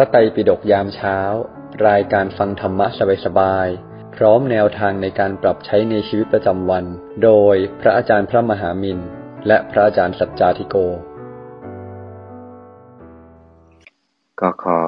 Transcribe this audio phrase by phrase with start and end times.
[0.00, 1.18] ระไตรปิฎกยามเช้า
[1.88, 2.86] รายการฟังธรรมะ
[3.24, 6.84] สบายๆ พร้อมแนวทางในการปรับใช้ในชีวิตประจำวัน
[7.24, 8.98] โดยพระอาจารย์พระมหามิน
[9.46, 10.76] และพระอาจารย์สัจจาธิโก
[14.40, 14.80] ก็ขอ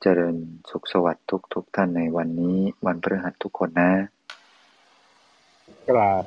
[0.00, 0.36] เจริญ
[0.70, 3.92] สุขสวัสดิ์ทุกทุกท่านในวันนี้วันพฤหัสทุกคนนะ
[5.88, 6.24] กราบ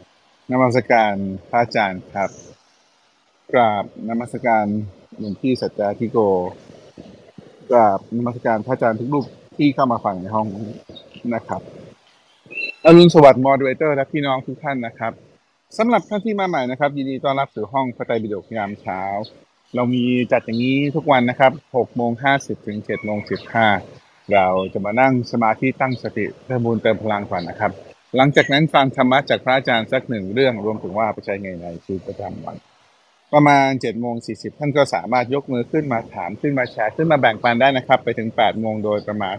[0.52, 1.16] นมัสการ
[1.49, 2.30] พระอาจารย์ครับ
[3.52, 4.66] กราบนมัสการ
[5.20, 6.20] หลวงพี่สัจจาธิโก
[7.72, 9.26] กราบนมัสการพระอาจารย์ทุกรูป
[9.58, 10.48] ที่เข้ามาฟังในห้อง
[11.36, 11.62] นะครับ
[12.86, 15.14] อรุณสวัสดิ์มอดเวเตอร์และพี่น้องทุกท่านนะครับ
[15.78, 19.02] สำหรับท่านที่มาใหม่นะครับยินดีต้อนรับสู่ห้องพระไตรปิฎกยามเช้า
[19.76, 23.20] เรามีจัดอย่างนี้ทุกวันนะครับ6โมง50ถึง7โมง
[23.76, 27.72] 15 เราจะมานั่งสมาธิตั้งสติเพิ่มบุญเติมพลังก่อนนะครับ
[28.16, 32.56] หลังจากนั้นฟังธรรมะจากพระอาจารย์สักหนึ่งเรื่องรวมถึงว่าไปใช้ไงในชีวิตประจำวัน
[33.33, 39.36] ประมาณ7โมง40ท่านก็สามารถยกมือขึ้นมาถามขึ้นมาแชร์ขึ้นมาแบ่งปันได้นะครับ ไปถึง8โมงโดยประมาณ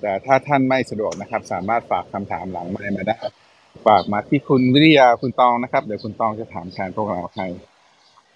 [0.00, 3.16] แต่ถ้าท่านไม่สะดวกนะครับ สามารถฝากคำถามหลังไมค์มาได้
[3.86, 7.46] ฝากมาที่คุณวิทยาคุณตองนะครับ เดี๋ยวคุณตองจะถามแทนพวกเราให้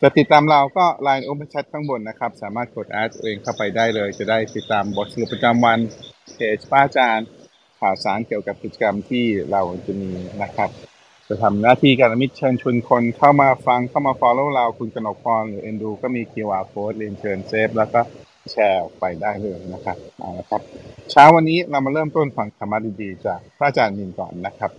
[0.03, 5.79] จะติดตามเราก็ Line Open Chat ข้างบนนะครับ สามารถกดแอดตัวเองเข้าไปได้เลย จะได้ติดตามบทสรุปประจำวัน
[6.35, 7.27] เพจป้าอาจารย์
[7.81, 10.11] ข่าวสารเกี่ยวกับกิจกรรมที่เราจะมี
[10.43, 10.71] นะครับ
[11.29, 18.01] จะทำหน้าที่การมิตรเชิญชวนคนเข้ามาฟังเข้ามา follow เราคุณกนกพรหรือเอ็นดูก็มี QR code เรียนเชิญเซฟแล้วก็
[18.53, 20.63] แชร์ไปได้เลยนะครับเอาละครับ
[21.11, 24.71] เช้าวันนี้เรามาเริ่มต้นฟังธรรมะดีๆจากพระอาจารย์มินก่อนนะครับ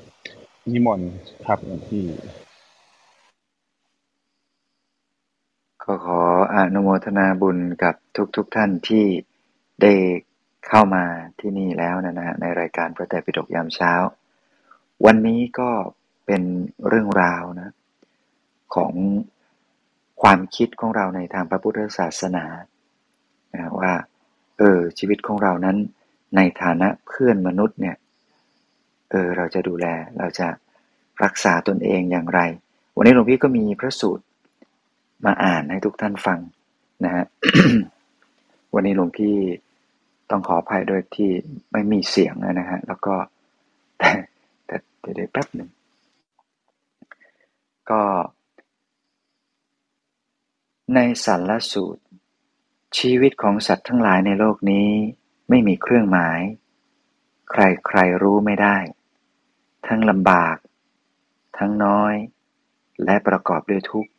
[0.71, 1.11] นิมนต์
[1.45, 2.05] ครับหลวงพี่
[5.83, 6.19] ก็ขอ
[6.53, 7.95] อนุโมทนาบุญกับ
[8.35, 9.05] ทุกๆทท่านที่
[9.81, 9.93] ได้
[10.67, 11.03] เข้ามา
[11.39, 13.93] ที่นี่แล้วนะฮะในรายการพระไตรปิฎกยามเช้า
[15.05, 15.69] วันนี้ก็
[16.27, 16.41] เป็น
[16.87, 17.73] เรื่องราวนะ
[18.75, 18.93] ของ
[20.21, 22.45] ความคิดของเราในทางพระพุทธศาสนา
[23.53, 23.93] นะว่า
[24.57, 25.77] เออชีวิตของเรานั้น
[26.35, 27.95] ในฐานะเพื่อนมนุษย์เนี่ย
[29.11, 29.85] เออเราจะดูแล
[30.19, 30.47] เราจะ
[31.23, 32.39] รักษาตนเองอย่างไร
[32.95, 34.23] วันนี้หลวงพี่ก็มีพระสูตร
[35.25, 36.39] มาอ่านให้ทุกท่านฟัง
[37.05, 37.25] นะฮะ
[38.73, 39.35] วันนี้หลวงพี่
[40.29, 41.29] ต้องขออภัยด้วยที่
[41.71, 43.15] ไม่มีเสียงนะฮะแล้วก็
[43.99, 44.09] แต่
[44.65, 45.69] แต่เดี๋ยวแป๊บหนึ่ง
[47.91, 48.03] ก็
[50.93, 52.03] ในสารสูตร
[52.97, 54.89] ชีวิตของสัตว์ทั้งหลายในโลกนี้
[55.49, 56.39] ไม่มีเครื่องหมาย
[57.51, 58.77] ใครใครรู้ไม่ได้
[59.87, 60.57] ทั้งลำบาก
[61.57, 62.13] ทั้งน้อย
[63.03, 64.11] และประกอบด้วยทุกข์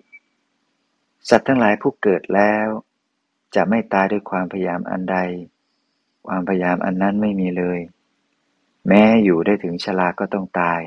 [1.29, 2.67] สัตว์ทั้งหลายผู้เกิดแล้ว
[3.55, 5.19] จะไม่ตายด้วยความพยายามอันใด
[6.27, 7.81] ความพยายามอันนั้นไม่มีเลย
[8.89, 10.81] แม้อยู่ได้ถึงชราก็ต้องตาย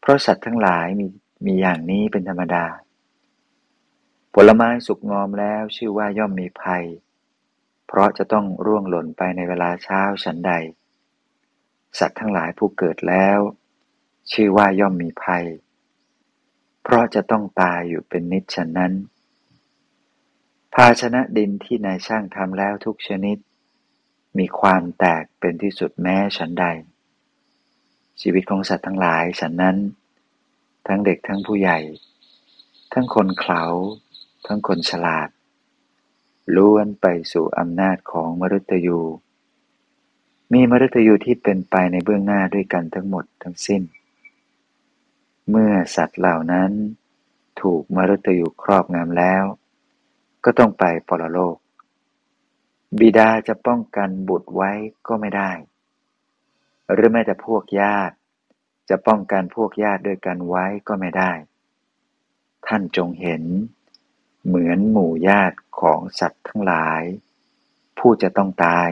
[0.00, 1.06] เพราะสัตว์ทั้งหลายมี
[1.44, 2.64] มีอย่างนี้เป็นธรรมดา
[4.34, 6.84] ผลไม้สุกงอมแล้วชื่อว่าย่อมมีภัย
[7.86, 10.52] เพราะจะต้องร่วงหล่นไปในเวลาเช้าฉันใด
[11.98, 13.38] สัตว์ทั้งหลายผู้เกิดแล้ว
[14.32, 15.44] ชื่อว่าย่อมมีภัย
[16.82, 18.92] เพราะจะต้องตายอยู่เป็นนิจฉันนั้น
[20.74, 23.38] ภาชนะดินที่นายช่างทำแล้วทุกชนิด
[24.38, 26.66] มีความแตกเป็นที่สุดแม้ฉันใด
[28.20, 29.76] ชีวิตของสัตว์ทั้งหลายฉันนั้น
[30.86, 31.78] ทั้งเด็กทั้งผู้ใหญ่
[32.92, 33.64] ทั้งคนเขลา
[34.46, 35.28] ทั้งคนฉลาด
[36.56, 39.00] ล้วนไปสู่อำนาจของมฤตยู
[40.52, 43.82] มีมฤตยูที่เป็นไปในเบื้องหน้าด้วยกันทั้งหมดทั้งสิ้น
[45.50, 46.70] เมื่อสัตว์เหล่านั้น
[47.60, 49.44] ถูกมฤตยูครอบงำแล้ว
[50.44, 51.56] ก็ต้องไปปรโลก
[52.98, 54.70] บิดาจะป้องกันบุตรไว้
[55.06, 55.50] ก็ไม่ได้
[56.92, 58.14] หรือแม้แต่พวกญาติ
[58.90, 61.32] จะป้องกันพวกญาติด้วยกันไว้ก็ไม่ได้
[62.66, 63.42] ท่านจงเห็น
[64.46, 67.02] เหมือนหมู่ญาติของสัตว์ทั้งหลาย
[67.98, 68.88] ผู้จะต้องตาย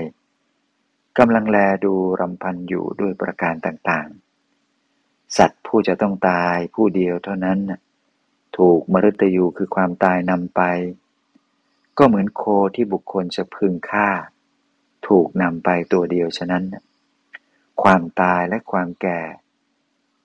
[1.18, 7.58] กำลังแลดูรำพันอยู่ด้วยประการต่างๆ สัตว์ผู้จะต้องตายผู้เดียวเท่านั้น
[8.58, 10.62] ถูกมฤตยูคือความตายนำไป
[11.98, 12.42] ก็เหมือนโค
[12.74, 14.08] ที่บุคคลจะพึงฆ่า
[15.08, 16.64] ถูกนำไปตัวเดียวฉะนั้น
[17.82, 19.20] ความตายและความแก่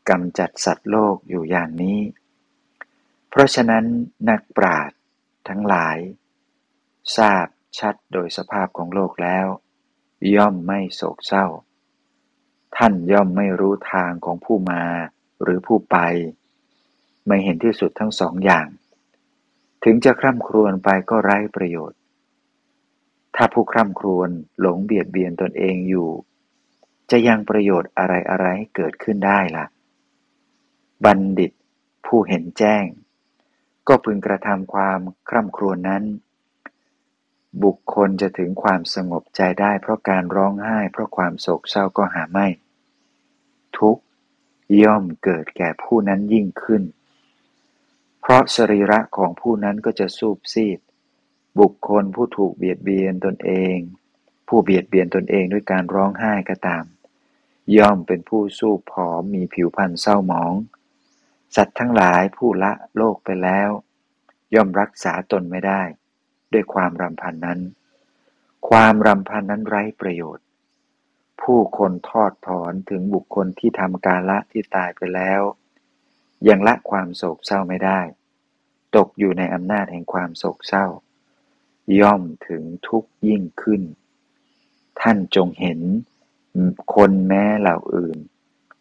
[0.10, 2.00] กำจัดสัตว์โลกอยู่อย่างนี้
[3.30, 3.86] เพราะฉะนั้น
[4.30, 5.00] นักปราชญ์
[5.48, 5.98] ทั้งหลาย
[7.18, 7.48] ทราบ
[7.80, 9.48] ชัดโดยสภาพของโลกแล้ว
[10.36, 11.46] ย่อมไม่โศกเศร้า
[12.78, 14.84] ท่านย่อมไม่รู้ทางของผู้มา
[15.44, 15.98] หรือผู้ไป
[17.28, 18.68] ไม่เห็นที่สุดทั้งสองอย่าง
[19.84, 22.00] ถึงจะคร่ำครวญไปก็ไร้ประโยชน์
[23.36, 24.30] ถ้าผู้คร่ำครวญ
[24.60, 26.10] หลงเบียดเบียนตนเองอยู่
[27.12, 29.66] จะยังประโยชน์อะไรอะไรให้เกิดขึ้นได้ล่ะ
[31.06, 31.52] บัณฑิต
[32.06, 32.86] ผู้เห็นแจ้ง
[33.88, 36.04] ก็พึงกระทำความคร่ำครวญนั้น
[37.64, 42.48] บุคคลจะถึงความสงบใจได้เพราะการร้องไห้ เพราะความโศกเศร้าก็หาไม่
[43.78, 43.98] ทุก
[44.84, 46.84] ย่อมเกิดแก่ผู้นั้นยิ่งขึ้น
[48.22, 50.80] เพราะสรีระของผู้นั้นก็จะสูบซีด
[51.60, 53.78] บุคคลผู้ถูกเบียดเบียนตนเอง
[54.48, 56.84] ผู้เบียดเบียนตนเองด้วยการร้องไห้ก็ตาม
[57.78, 60.54] ย่อมเป็นผู้สู้ผอมมีผิวพรรณเศร้าหมอง
[61.56, 63.70] สัตว์ทั้งหลายผู้ละโลกไปแล้ว
[64.56, 65.82] ย่อมรักษาตนไม่ได้
[66.54, 67.60] ด้วยความรำพันนั้น
[68.70, 70.46] ความรำพันนั้นไร้ประโยชน์
[71.42, 75.42] ผู้คนทอดถอนถึงบุคคลที่ทำการละที่ตายไปแล้ว
[76.48, 78.00] ยังละความโศกเศร้าไม่ได้
[78.96, 80.86] ตกอยู่ในอำนาจแห่งความโศกเศร้า
[82.00, 83.82] ย่อมถึงทุกข์ยิ่งขึ้น
[85.02, 85.80] ท่านจงเห็น
[86.96, 88.18] คนแม้เหล่าอื่น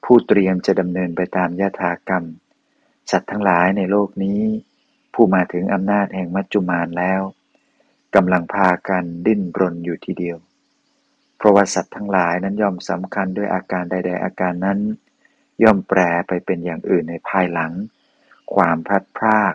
[0.05, 2.25] ผู้เตรียมจะดำเนินไปตามยถากรรม
[3.11, 4.43] สัตว์ทั้งหลายในโลกนี้
[5.15, 7.23] ผู้มาถึงอำนาจแห่งมัจจุมานแล้ว
[8.15, 10.39] กำลังพากันดิ้นรนอยู่ทีเดียว
[11.37, 14.79] เพราะว่าสัตว์ทั้งหลายนั้นย่อมสำคัญด้วยอาการใด ๆ อาการนั้น
[15.63, 17.73] ย่อมแปรไปเป็นอย่างอื่นในภายหลัง
[18.55, 19.55] ความพลัดพราก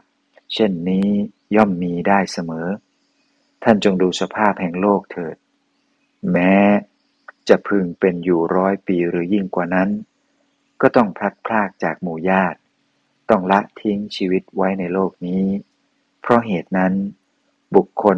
[0.53, 1.09] เช่นนี้
[1.55, 2.67] ย่อมมีได้เสมอ
[3.63, 5.35] ท่านจงดูสภาพแห่งโลกเถิด
[6.31, 6.55] แม้
[7.49, 9.89] จะพึงเป็นอยู่ร้อยปีหรือยิ่งกว่านั้น
[10.81, 12.59] ก็ต้องพลัดพรากจากหมู่ญาติ
[13.29, 15.45] ต้องละทิ้งชีวิตไว้ในโลกนี้
[16.21, 16.93] เพราะเหตุนั้น
[17.75, 18.17] บุคคล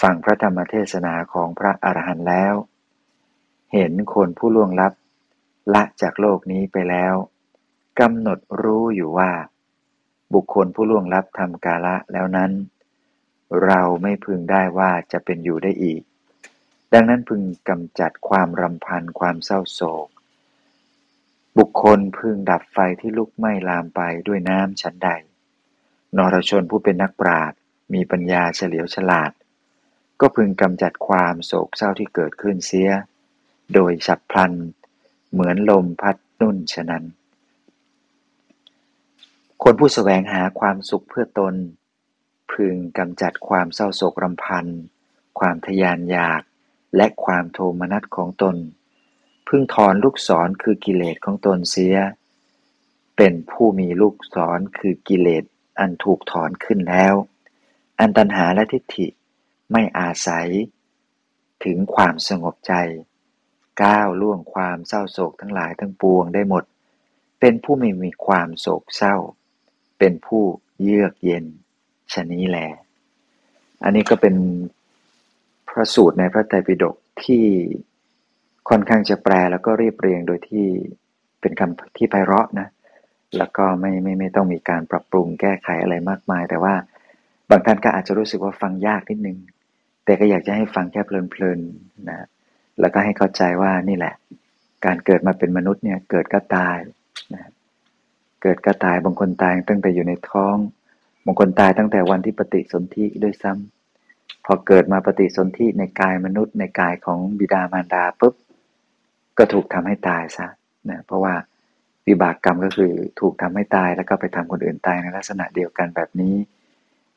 [0.00, 2.54] ฟังพระธรรมเทศนาของพระอรหันต์แล้ว
[3.72, 4.92] เห็นคนผู้ล่วงลับ
[5.74, 7.14] ละจากโลกนี้ไปแล้ว
[8.00, 9.30] กำหนดรู้อยู่ว่า
[10.34, 12.52] บุคคลผู้ล่วงลับทำกาละแล้วนั้น
[13.64, 16.02] เราไม่พึงได้ว่าจะเป็นอยู่ได้อีก
[16.92, 20.08] ดังนั้นพึงกำจัดความรำพันความเศร้าโศก
[21.58, 25.08] บุคคลพึงดับไฟที่ลุกไหม้ลามไปด้วยน้ำชั้นใด
[26.16, 27.54] นรชนผู้เป็นนักปราชญ
[27.94, 29.32] มีปัญญาเฉลียวฉลาด
[30.20, 32.90] ก็พึงกำจัดความโศกเศร้าที่เกิดขึ้นเสีย
[33.74, 34.52] โดยฉับพลัน
[35.32, 37.04] เหมือนลมพัดนุ่นฉะนั้น
[39.62, 41.54] คนผู้สแสวงหาความสุขเพื่อตน
[42.52, 44.66] พึงกำจัดความเศร้าโศกรำพัน
[45.38, 46.42] ความทยานอยาก
[46.96, 48.56] และความโทมนัสของตน
[49.48, 51.96] พึงถอนลูกศรคือกิเลสของตนเสีย
[53.16, 55.44] เป็นผู้มีลูกศรคือกิเลส
[55.78, 57.14] อันถูกถอนขึ้นแล้ว
[57.98, 59.06] อันตัณหาและทิฏฐิ
[59.72, 60.48] ไม่อาศัย
[61.64, 62.74] ถึงความสงบใจ
[63.82, 66.64] ก้าวล่วงความเศร้าโศกทั้งหลายทั้งปวงได้หมด
[67.40, 69.16] เป็นผู้ไม่มีความโศกเศร้า
[69.98, 70.44] เป็นผู้
[70.82, 71.44] เยือกเย็น
[72.12, 72.58] ชนี้แล
[73.84, 74.34] อันนี้ก็เป็น
[75.68, 77.44] พระสูตรในพระไตรปิฎกที่
[78.68, 80.66] ค่อนข้างจะแปลแล้วก็เรียบเรียงโดยที่
[81.40, 82.68] เป็นคำที่ไพเราะนะ
[83.38, 86.74] แล้วก็ไม่ไม่ไม่ต้องมีการปรับปรุงแก้ไขอะไรมากมาย แต่ว่า
[87.50, 89.38] บางท่านก็อาจจะรู้สึกว่าฟังยากนิดนึง
[90.04, 92.26] แต่ก็อยากจะให้ฟังแค่เพลินๆนะ
[92.80, 94.14] แล้วก็ให้เข้าใจว่านี่แหละ
[94.84, 96.76] การเกิดมาเป็นมนุษย์เนี่ยเกิดก็ตาย
[97.34, 97.42] นะ
[98.42, 100.56] เกิดก็ตายบางคนตายตั้งแต่อยู่ในท้อง
[101.26, 108.34] บางคนตายตั้งแต่วันที่ปฏิสนธิด้วยซ้ำพอเกิดมาปฏิสนธิในกายมนุษย์ในกายของบิดามารดาปุ๊บ
[109.38, 110.46] ก็ถูกทำให้ตายซะ
[110.90, 111.34] นะเพราะว่า
[112.06, 116.34] วิบากกรรมก็คือถูกทำให้ตายแล้วก็ไปทำคนอื่นตายในลักษณะเดียวกันแบบนี้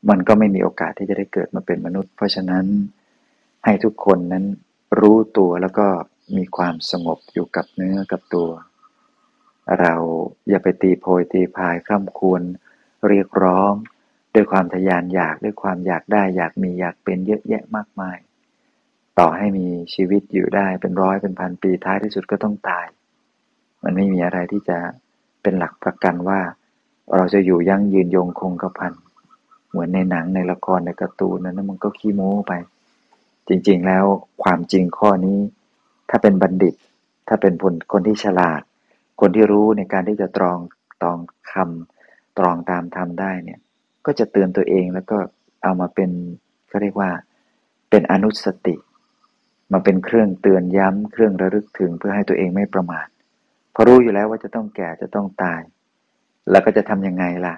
[0.08, 2.64] มันก็ไม่มีโอกาสที่จะได้เกิดมาเป็นมนุษย์ เพราะฉะนั้น
[3.64, 4.44] ให้ทุกคนนั้น
[5.00, 5.86] รู้ตัวแล้วก็
[6.36, 8.48] มีความสงบอยู่กับเนื้อกับตัว
[9.80, 9.94] เรา
[10.48, 12.42] อย่าไปตีโพยตีพายคร่ำควร
[13.08, 13.72] เรียกร้อง
[14.34, 18.16] ด้วยความทยานอยากด้วยความอยากได้อยากมีอยากเป็นเยอะแยะมากมาย
[19.18, 22.86] ต่อให้มีชีวิตอยู่ได้เป็นร้อยเป็นพันปีท้ายที่สุดก็ต้องตาย
[23.84, 24.78] มันไม่มีอะไรที่จะ
[25.42, 26.40] เป็นหลักประกันว่า
[27.16, 28.92] เราจะอยู่ยั่งยืนยงคงกระพัน
[29.70, 32.52] เหมือนในหนังในละครในการ์ตูนนั้นมันก็ขี้โม้ไป
[33.48, 34.04] จริงๆแล้ว
[34.42, 35.38] ความจริงข้อนี้
[36.10, 36.74] ถ้าเป็นบัณฑิต
[37.28, 38.62] ถ้าเป็นคนคนที่ฉลาด
[39.20, 40.58] คนที่รู้ในการที่จะตรอง
[41.02, 41.18] ตอง
[41.52, 43.60] คำตรองตามทำได้เนี่ย
[44.06, 45.18] ก็จะเตือนตัวเองแล้วก็
[45.62, 46.10] เอามาเป็น
[46.68, 47.10] เขาเรียกว่า
[47.90, 48.74] เป็นอนุสติ
[49.72, 53.06] มาเป็นเครื่องเตือนย้ำ เครื่องระลึกถึงเพื่อให้ตัวเองไม่ประมาท
[53.72, 55.62] เพราะรู้อยู่แล้วว่าจะต้องแก่จะต้องตาย
[56.50, 57.54] แล้วก็จะทำยังไงล่ะ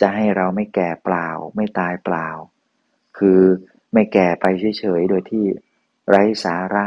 [0.00, 2.28] จะให้เราไม่แก่เปล่า ไม่ตายเปล่า
[3.18, 3.40] คือ
[3.92, 4.44] ไม่แก่ไป
[4.78, 5.44] เฉยๆ โดยที่
[6.08, 6.86] ไร้สาระ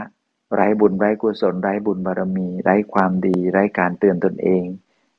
[0.55, 4.65] ไร้บุญไร้กุศลไร้บุญบารมี ไร้ความดี ไร้การเตือนตนเอง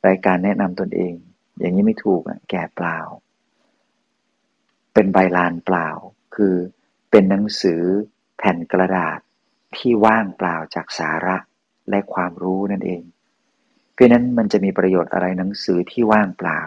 [0.01, 1.15] ไร้การแนะนำตนเอง
[1.59, 2.99] อย่างนี้ไม่ถูกอะแก่เปล่า
[4.95, 5.89] เป็นใบลานเปล่า
[6.35, 6.55] คือ
[7.11, 7.83] เป็นหนังสือ
[8.39, 9.21] แผ่นกระดาษ
[9.79, 11.37] ที่ว่างเปล่าจากสาระ
[11.91, 13.03] และความรู้นั่นเอง
[13.93, 16.61] เพราะนั้นมันจะมีประโยชน์อะไรหนังสือที่ว่างเปล่า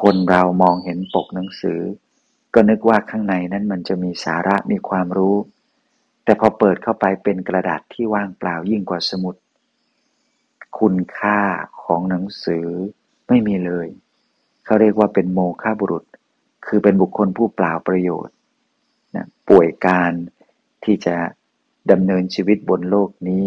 [0.00, 1.80] คนเรามองเห็นปกหนังสือ
[2.54, 5.36] ก็นึกว่าข้างในนั้นมันจะมีสาระมีความรู้
[6.24, 9.34] แต่พอเปิดเข้าไปเป็นกระดาษที่ว่างเปล่ายิ่งกว่าสมุด
[10.78, 11.38] คุณค่า
[11.84, 12.68] ของหนังสือ
[13.28, 13.88] ไม่มีเลย
[14.64, 16.04] เขาเรียกว่าเป็นโมฆะบุรุษ
[16.66, 18.34] คือเป็นบุคคลผู้เปล่าประโยชน์
[19.16, 20.12] นะป่วยการ
[20.84, 21.16] ที่จะ
[21.90, 23.46] ดำเนินชีวิตบนโลกนี้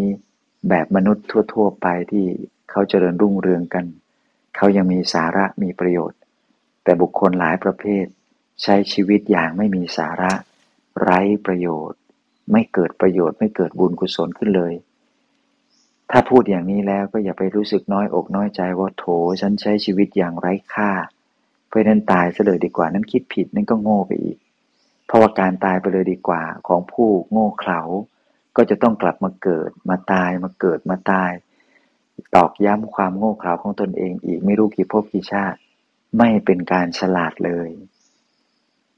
[0.68, 2.26] แบบมนุษย์ทั่ว ๆ ไปที่
[2.70, 3.84] เขาเจริญรุ่งเรืองกัน
[4.56, 6.18] เขายังมีสาระมีประโยชน์
[6.84, 8.04] แต่บุคคลหลายประเภท
[8.62, 10.32] ใช้ชีวิตอย่างไม่มีสาระ
[11.00, 12.00] ไร้ประโยชน์
[12.52, 14.74] ไม่เกิดประโยชน์ไม่เกิดบุญกุศลขึ้นเลย
[16.10, 19.04] ถ้าพูดอย่างนี้แล้วก็อย่าไปรู้สึกน้อยอกน้อยใจว่าโถ
[19.40, 20.90] ฉันใช้ชีวิตอย่างไร้ค่า
[21.68, 24.38] เพื่อนั้นตายซะเลยดีกว่านั้นคิดผิดนั่นก็โง่ไปอีก
[25.06, 27.80] เพราะว่าการตายไปเลยดีกว่าของผู้โง่เขลา
[28.60, 31.30] ก็จะต้องกลับมาเกิดมาตายมาเกิดมาตาย
[32.34, 35.58] ตอกย้ำความโง่เขลาของตนเองอีกไม่รู้กี่ภพกี่ชาติ
[36.18, 37.68] ไม่เป็นการฉลาดเลย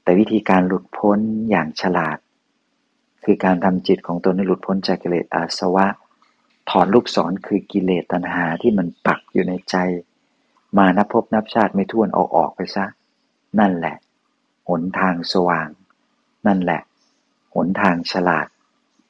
[0.03, 2.17] แต่วิธีการหลุดพ้นอย่างฉลาด
[3.23, 5.87] คือการทำจิตของตนให้หลุดพ้นจากกิเลสอาสวะ
[6.69, 9.75] ถอนลูกศรคือกิเลสตัณหาที่มันปักอยู่ในใจ
[10.77, 12.85] มานับพบนับชาติไม่ท้วนออกออกไปซะ
[13.59, 13.95] นั่นแหละ
[14.69, 15.69] หนทางสว่าง
[16.47, 16.81] นั่นแหละ
[17.55, 18.47] หนทางฉลาด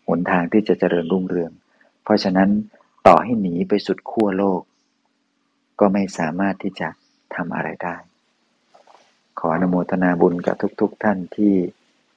[0.07, 1.51] หนทางที่จะเจริญรุ่งเรือง
[2.03, 2.49] เพราะฉะนั้น
[3.07, 4.61] ต่อให้หนีไปสุดขั้วโลก
[5.79, 6.89] ก็ไม่สามารถที่จะ
[7.35, 7.95] ทำอะไรได้
[9.39, 11.53] ขออนุโมทนาบุญกับทุกๆทท่านที่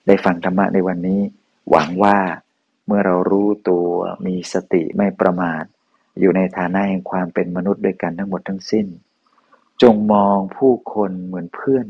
[0.06, 1.20] ได้ฟังธรรมะในวันนี้
[1.70, 2.16] หวังว่า
[2.86, 3.88] เมื่อเรารู้ตัว
[4.26, 5.64] มีสติไม่ประมาท
[6.20, 8.86] อยู่ในฐานะแห่งความเป็นมนุษย์ด้วยกันทั้งหมดทั้งสิ้น
[9.82, 11.86] จงมองผู้คนเหมือนเพื่อน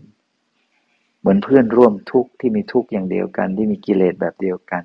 [1.20, 4.82] เหมือนเพื่อนร่วมทุกข์ที่มีทุกข์อย่างเดียวกันที่มีกิเลสแบบเดียวกัน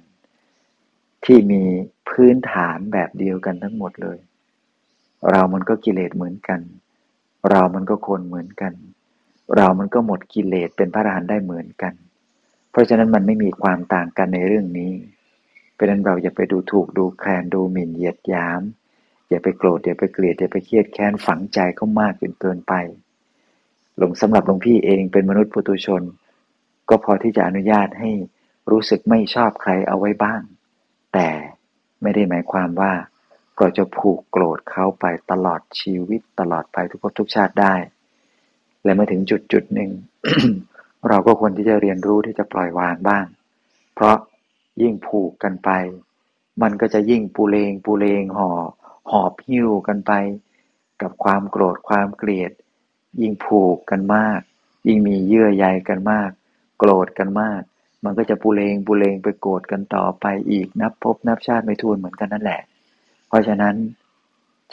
[1.25, 1.63] ที่มี
[2.09, 4.17] พื้นฐานแบบเดียวกันทั้งหมดเลย
[5.31, 6.59] เรามันก็กิเลสเหมือนกัน
[7.49, 8.73] เรามันก็คนเหมือนกัน
[9.55, 11.93] เรามันก็หมดกิเลสเป็นพระอรหันต์ได้เหมือนกัน
[12.71, 14.93] เพราะฉะนั้นมันไม่มีความต่างกันในเรื่องนี้
[15.73, 18.61] เพราะฉะนั้นเราอย่าไปดูถูกดูแคลนดูหมิ่นเหยียดหยาม
[19.29, 22.73] อย่าไปโกรธอย่าไปเกลียดอย่าไปเครียดแค้นฝังใจเขามากจนเกินไป
[23.97, 26.01] หลวงสำหรับหลวงพี่เองเป็นมนุษย์ปุถุชน
[26.89, 28.11] ก็พอที่จะอนุญาตให้
[28.71, 30.41] รู้สึกไม่ชอบใครเอาไว้บ้าง
[31.13, 31.29] แต่
[32.01, 32.93] ไม่ได้หมายความว่า
[33.59, 37.75] ก็จะผูกโกรธเขาไปตลอดชีวิตตลอดไปทุกภพทุกชาติได้
[38.83, 39.91] และเมื่อถึงจุดจุดหนึ่ง
[41.09, 43.25] เราก็ควรที่จะเรียนรู้ที่จะปล่อยวางบ้าง
[43.93, 44.17] เพราะ
[44.81, 45.69] ยิ่งผูกกันไป
[46.61, 48.49] มันก็จะยิ่งปูเลงปูเลงห่อ
[49.11, 50.11] หอบหิ้วกันไป
[51.01, 52.51] กับความโกรธความเกลียด
[53.21, 54.39] ยิ่งผูกกันมาก
[54.87, 56.31] ยิ่งมีเยื่อใยกันมาก
[56.77, 57.61] โกรธกันมาก
[58.03, 62.61] มันก็จะปูเลงปูเลงไปโกรธกันต่อไปอีกนับพบนับชาติไม่ทวนเหมือนกันนั่นแหละ
[63.27, 63.75] เพราะฉะนั้น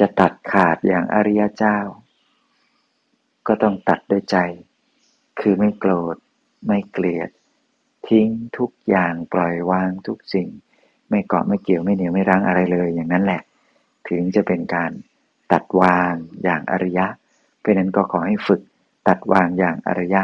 [0.01, 1.79] จะตัดขาดอย่างอริยเจ้า
[3.47, 4.37] ก็ต้องตัดด้วยใจ
[5.41, 6.17] คือไม่โกรธ
[6.67, 7.31] ไม่เกลียด
[8.09, 8.29] ทิ้ง
[8.59, 10.49] ทุกอย่างปล่อยวางทุกสิ่ง
[11.11, 13.43] ไม่เกาะไม่เกี่ยวไม่เหนียวไม่รั้งอะไรเลยอย่างนั้นแหละ
[14.09, 14.91] ถึงจะเป็นการ
[15.53, 17.07] ตัดวางอย่างอริยะ
[17.61, 18.61] เพราะนั้นก็ขอให้ฝึก
[19.09, 20.23] ตัดวางอย่างอริยะ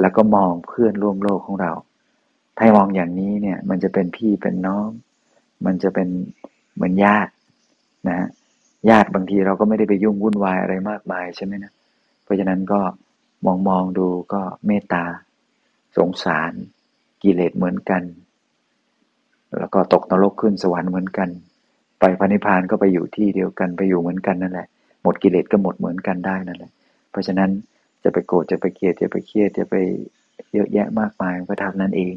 [0.00, 1.72] แล้วก็มองเพื่อนร่วมโลกของเรา
[2.56, 4.88] ถ้ามองอย่างนี้เนี่ย มันจะเป็นพี่เป็นน้อง
[5.66, 6.08] มันจะเป็น
[6.74, 7.32] เหมือนญาติ
[8.08, 8.28] นะ
[8.90, 11.72] ญาติบางทีเราก็ไม่ได้ไปยุ่งวุ่นวายอะไรมากมายใช่ไหมนะ
[12.24, 12.80] เพราะฉะนั้นก็
[13.44, 15.04] มองมองดูก็เมตตา
[15.96, 16.52] สงสาร
[17.22, 18.02] กิเลสเหมือนกัน
[19.58, 21.28] แล้วก็ตกนรกขึ้นสวรรค์เหมือนกัน
[22.00, 24.68] ไปพระนิพพานก็ไปอยู่ที่เดียวกันไปอยู่เหมือนกันนั่นแหละ
[25.02, 26.70] หมดกิเลสก็หมดเหมือนกันได้นั่นแหละ
[27.10, 27.50] เพราะฉะนั้น
[28.02, 29.74] จะไปโกรธจะไปเกลียดจะไปเครียดจะไป
[30.52, 32.14] เยอะแยะมากมายก็ทำนั่นเอง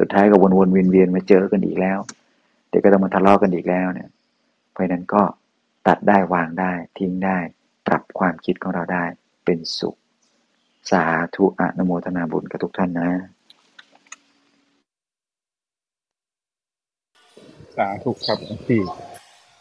[0.00, 1.98] สุดท้ายก็วนๆเวียนๆมาเจอกันอีกแล้ว
[2.68, 4.08] เดี๋ยวก็ต้องมาทะเลาะกันอีกแล้วเนี่ย
[4.72, 5.22] เพราะนั้นก็
[5.86, 7.38] ตัดได้วางได้ทิ้งได้
[7.86, 9.04] ปรับความคิดของเราได้
[9.44, 9.96] เป็นสุข
[10.90, 11.04] สา
[11.34, 13.10] ธุอนุโมทนาบุญกับทุกท่านนะ
[17.76, 18.38] สาธุครับ
[18.68, 18.82] พี่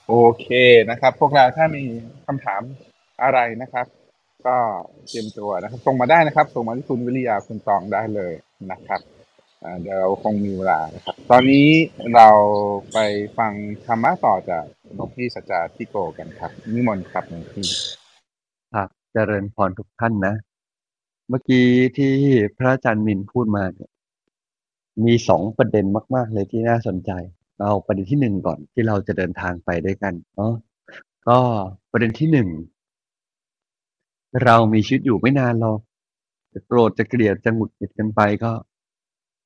[0.08, 0.48] โอเค
[0.89, 1.84] นะครับ พวกเราถ้ามี
[2.25, 2.62] คำถาม
[3.24, 3.86] อะไรนะครับ
[4.48, 4.58] ก็
[5.10, 8.34] เตรียมตัวนะครับส่งมาได้นะครับ ส่งมาที่คุณวิริยาคุณตองได้เลย
[8.72, 9.01] นะครับ
[9.81, 11.67] เดี๋ยวเราคงมีเวลานะครับ ตอนนี้
[12.15, 12.29] เรา
[12.93, 12.97] ไป
[13.37, 13.53] ฟัง
[13.85, 14.63] ธรรมะต่อจาก
[14.95, 17.65] หลวงพี่สัจจาทิโกกันครับ นิมนต์ครับหลวงพี่
[18.73, 20.35] ครับเจริญพรทุกท่านนะ
[21.29, 22.13] เมื่อกี้ที่
[22.57, 23.91] พระอาจารย์มินพูดมาเนี่ย
[25.05, 25.85] มีสองประเด็น
[26.15, 27.11] มาก ๆ เลยที่น่าสนใจ
[27.61, 30.53] เอาประเด็นที่หนึ่งก่อนที่เราจะเดินทางไปด้วยกันเนาะ
[31.27, 31.37] ก็
[31.91, 32.49] ประเด็นที่หนึ่ง
[34.43, 35.79] เรามีชีวิตอยู่ไม่นานหรอก
[36.53, 38.51] จะโกรธจะเกลียดจะหงุดหงิดกันไปก็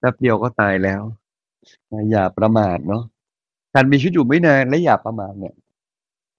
[0.03, 1.01] แป๊บเดียวก็ตายแล้ว
[2.11, 3.03] อย่าประมาทเนาะ
[3.73, 5.55] การมีชีวิตอยู่ไม่นานและอย่าประมาทเนี่ย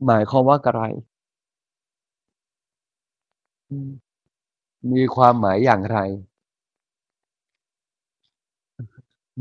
[0.07, 0.83] หมายความว่าอะไร
[3.89, 3.93] ม
[4.93, 5.99] มีความหมายอย่างไร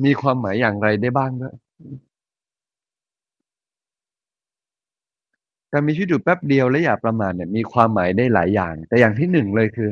[0.03, 1.55] มีความหมายอย่างไรได้บ้างด้วย
[5.71, 9.89] การมีชีวิตอยู่แป๊บเดียวและอย่าประมาทเนี่ยมีความหมายได้หลายอย่าง แต่อย่างที่หนึ่งเลยคือ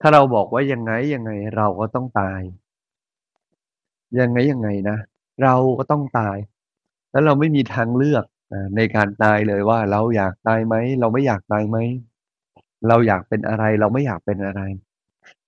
[0.00, 2.40] ถ้าเราบอกว่ายังไงยังไงเราก็ต้องตาย
[4.20, 4.98] ยังไงยังไงนะ
[5.42, 6.36] เราก็ต้องตาย
[7.10, 8.24] แล้วเราไม่มีทางเลือก
[8.76, 11.78] ในการตายเลยว่า เราอยากตายไหมเราไม่อยากตายไหม
[12.88, 14.60] เราอยากเป็นอะไร เราไม่อยากเป็นอะไร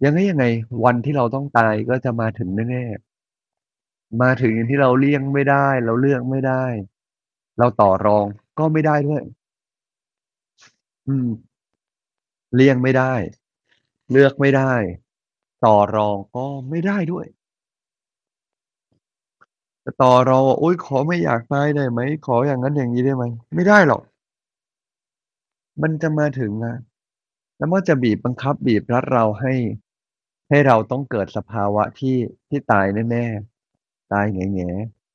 [0.05, 0.45] ยังไงยังไง
[0.85, 6.65] วันที่เราต้องตายก็จะมาถึงแน่ๆมาถึงอย่างที่เราเลี่ยงไม่ได้ เราเลือกไม่ได้
[7.59, 8.27] เราต่อรอง
[8.59, 9.23] ก็ไม่ได้ด้วย
[11.09, 11.29] อืม
[12.55, 13.15] เลี่ยงไม่ได้
[14.11, 14.73] เลือกไม่ได้
[15.65, 17.27] ต่อรองก็ไม่ได้ด้วย
[19.85, 24.03] จะต่อรองว่าโอ๊ย ขอไม่อยากตายได้ไหม ขออย่างนั้นอย่างนี้ได้ไหม ไม่ได้หรอก
[25.83, 26.77] มันจะมาถึงอะ
[27.57, 29.53] แล้วมันจะบีบบังคับบีบรัดเราให้
[30.49, 32.17] ให้เราต้องเกิดสภาวะที่
[32.49, 34.71] ที่ตายแน่ๆ ตายแง่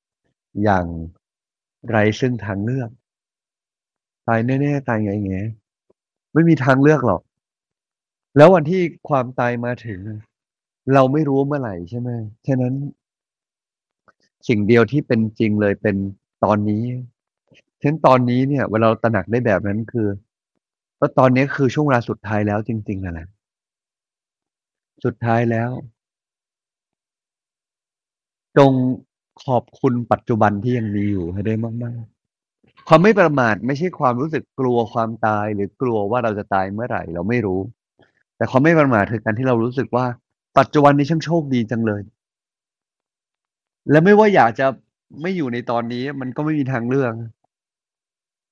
[0.10, 0.86] ๆอย่าง
[1.90, 2.90] ไร้ซึ่งทางเลือก
[4.28, 7.22] ตายแน่ๆ ตายแง่ๆไม่มีทางเลือกหรอก
[8.38, 10.00] แล้ววันที่ความตายมาถึง
[10.94, 12.10] เราไม่รู้เมื่อไหร่ใช่ไหม
[12.48, 12.74] ฉะนั้น
[14.48, 15.96] สิ่งเดียวที่เป็นจริงเลยเป็น
[16.44, 16.84] ตอนนี้
[17.82, 20.08] ฉะนั้นตอนนี้เนี่ย เวลาเราตระหนักได้แบบนั้นคือ
[21.00, 23.28] ว่าตอนนี้คือช่วงเวลาสุดท้ายแล้วจริงๆนั่นแหละ
[25.06, 25.72] สุดท้ายแล้ว
[28.58, 28.72] จง
[29.46, 37.60] ขอบคุณปัจจุบันที่ยังมีอยู่ให้ได้มากๆ ความไม่ประมาทไม่ใช่ความรู้สึกกลัวความตายหรือกลัวว่าเราจะตายเมื่อไหร่ เราไม่รู้
[38.40, 40.06] แต่ความไม่ประมาทคือการที่เรารู้สึกว่า
[40.60, 42.02] ปัจจุบันนี้ช่างโชคดีจังเลย
[43.92, 44.68] และไม่ว่าอยากจะ
[45.22, 47.12] ไม่อยู่ในตอนนี้มันก็ไม่มีทางเลือก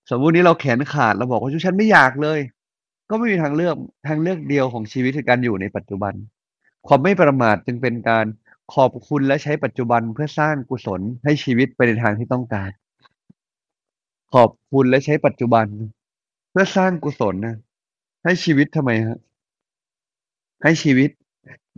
[0.09, 2.39] สมมุตินี้เราแขนขาดเราบอกว่าฉันไม่อยากเลย
[3.09, 3.75] ก็ไม่มีทางเลือก
[4.07, 6.13] ทางเลือกเดียวของชีวิตคือการอยู่ในปัจจุบัน
[6.87, 8.25] ความไม่ประมาทจึงเป็นการ
[8.73, 12.69] ขอบคุณและใช้ปัจจุบันเพื่อสร้างกุศลให้ชีวิตไปในทางที่ต้องการ
[14.33, 15.65] ขอบคุณและใช้ปัจจุบัน
[16.51, 17.57] เพื่อสร้างกุศลนะ
[18.23, 19.19] ให้ชีวิตทำไมฮะ
[20.63, 21.09] ให้ชีวิต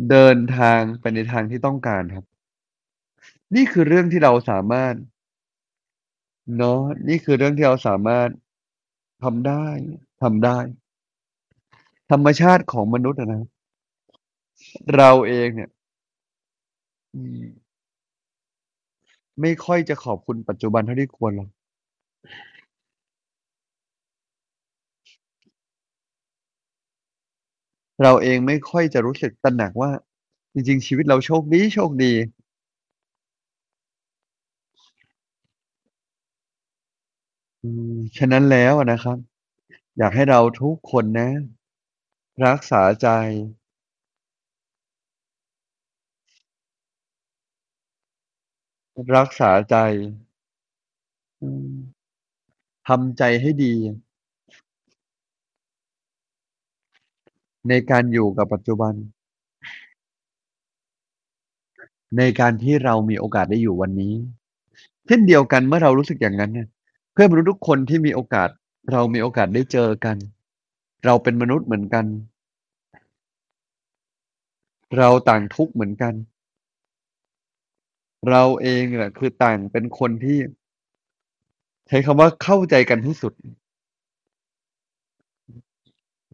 [0.10, 2.26] เดินทางไปในทางที่ต้องการครับ
[3.56, 4.94] นี่คือเรื่องที่เราสามารถ
[6.58, 8.30] เนาะ นี่คือเรื่องที่เราสามารถ
[9.24, 9.66] ทำได้
[10.22, 10.58] ทำได้
[12.12, 13.44] ธรรมชาติของมนุษย์อะนะ
[14.96, 15.70] เราเองเนี่ย
[17.14, 17.44] อืม
[19.42, 21.50] ไม่ค่อยจะขอบคุณปัจจุบันเท่าที่ควรหรอก
[28.02, 29.92] เราเองไม่ค่อยจะรู้สึกตระหนักว่า
[30.54, 32.14] จริง ๆ ชีวิตเราโชคดีโชคดี
[37.64, 39.18] อืม ฉะนั้นแล้วอะนะครับ
[39.98, 41.30] อยากให้เราทุกคนนะ
[42.46, 43.08] รักษาใจ
[49.16, 49.76] รักษาใจ
[51.42, 51.66] อืม
[52.88, 53.74] ทำใจให้ดี
[57.70, 58.94] ในการอยู่กับปัจจุบัน
[62.18, 64.14] ในการที่เรามีโอกาสได้อยู่วันนี้
[65.08, 66.68] เช่นเดียวกันเมื่อเรารู้สึกอย่างนั้นเนี่ย
[67.14, 68.50] เพื่อนมนุษย์ทุกคนที่มีโอกาส
[68.92, 70.18] เรามีโอกาสได้เจอกัน
[71.06, 72.06] เราเป็นมนุษย์เหมือนกัน
[74.98, 76.14] เราต่างทุกข์เหมือนกัน
[78.30, 80.38] เราเองแหละคือต่างเป็นคนที่
[81.88, 83.34] ใช้คำว่าเข้าใจกันที่สุด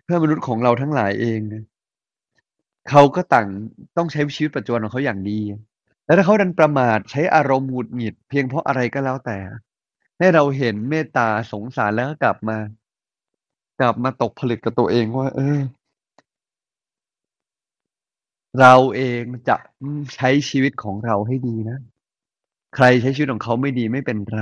[0.05, 1.63] เพื่อนมนุษย์ของเราทั้งหลายเองเนี่ย
[2.89, 3.47] เขาก็ต่าง
[3.97, 5.39] ต้องใช้ชีวิตปัจจุบันของเขาอย่างดี
[6.05, 9.37] แล้วถ้าเขาดันประมาทใช้อารมณ์หงุดหงิด เพียงเพราะอะไรก็แล้วแต่
[10.17, 12.57] ให้เราเห็นเมตตาสงสารแล้วก็กลับมา
[13.81, 15.59] กลับมาตกผลึกกับตัวเองว่า เออ
[18.59, 19.55] เราเองจะ
[20.15, 21.77] ใช้ชีวิตของเราให้ดีนะ
[22.75, 24.41] ใครใช้ชีวิตของเขาไม่ดีไม่เป็นไร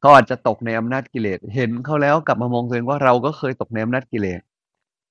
[0.00, 4.40] เขาอาจจะตกในอำนาจกิเลส เห็นเขาแล้วกลับมามองตัวเองว่าเราก็เคยตกในอำนาจกิเลส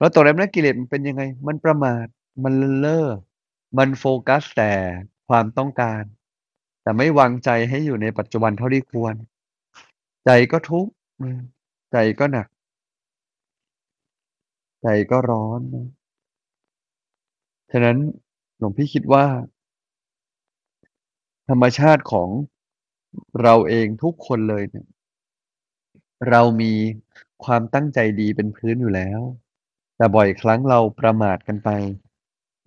[0.01, 2.05] แล้วตกในอำนาจกิเลสมันเป็นยังไง มันประมาท
[2.43, 3.07] มันเลินเล่อ
[3.77, 4.71] มันโฟกัสแต่
[5.27, 6.03] ความต้องการ
[6.81, 9.15] แต่ไม่วางใจให้อยู่ในปัจจุบันเท่าที่ควร
[10.25, 10.91] ใจก็ทุกข์
[11.91, 12.47] ใจก็หนัก
[14.83, 15.61] ใจก็ร้อน
[17.71, 17.97] ฉะนั้น
[18.57, 19.25] หลวงพี่คิดว่า
[21.49, 22.29] ธรรมชาติของ
[23.41, 24.87] เราเองทุกคนเลยเนี่ย
[26.29, 26.73] เรามี
[27.43, 29.21] ความตั้งใจดีเป็นพื้นอยู่แล้ว
[30.01, 31.69] แต่บ่อยครั้งเราประมาทกันไป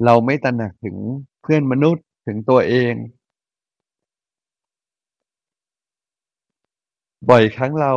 [0.04, 0.96] เราไม่ตระหนักถึง
[1.42, 2.94] เพื่อนมนุษย์ถึงตัวเอง
[7.30, 7.92] บ่อยครั้งเรา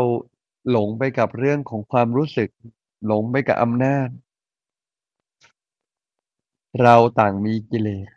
[0.69, 2.49] หลงไปกับเรื่องของความรู้สึก
[3.05, 4.07] หลงไปกับอำนาจ
[6.83, 8.09] เราต่างมีกิเลส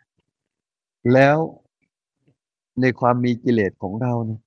[1.13, 1.37] แล้ว
[2.81, 4.41] ในความมีกิเลสของเราเนี่ย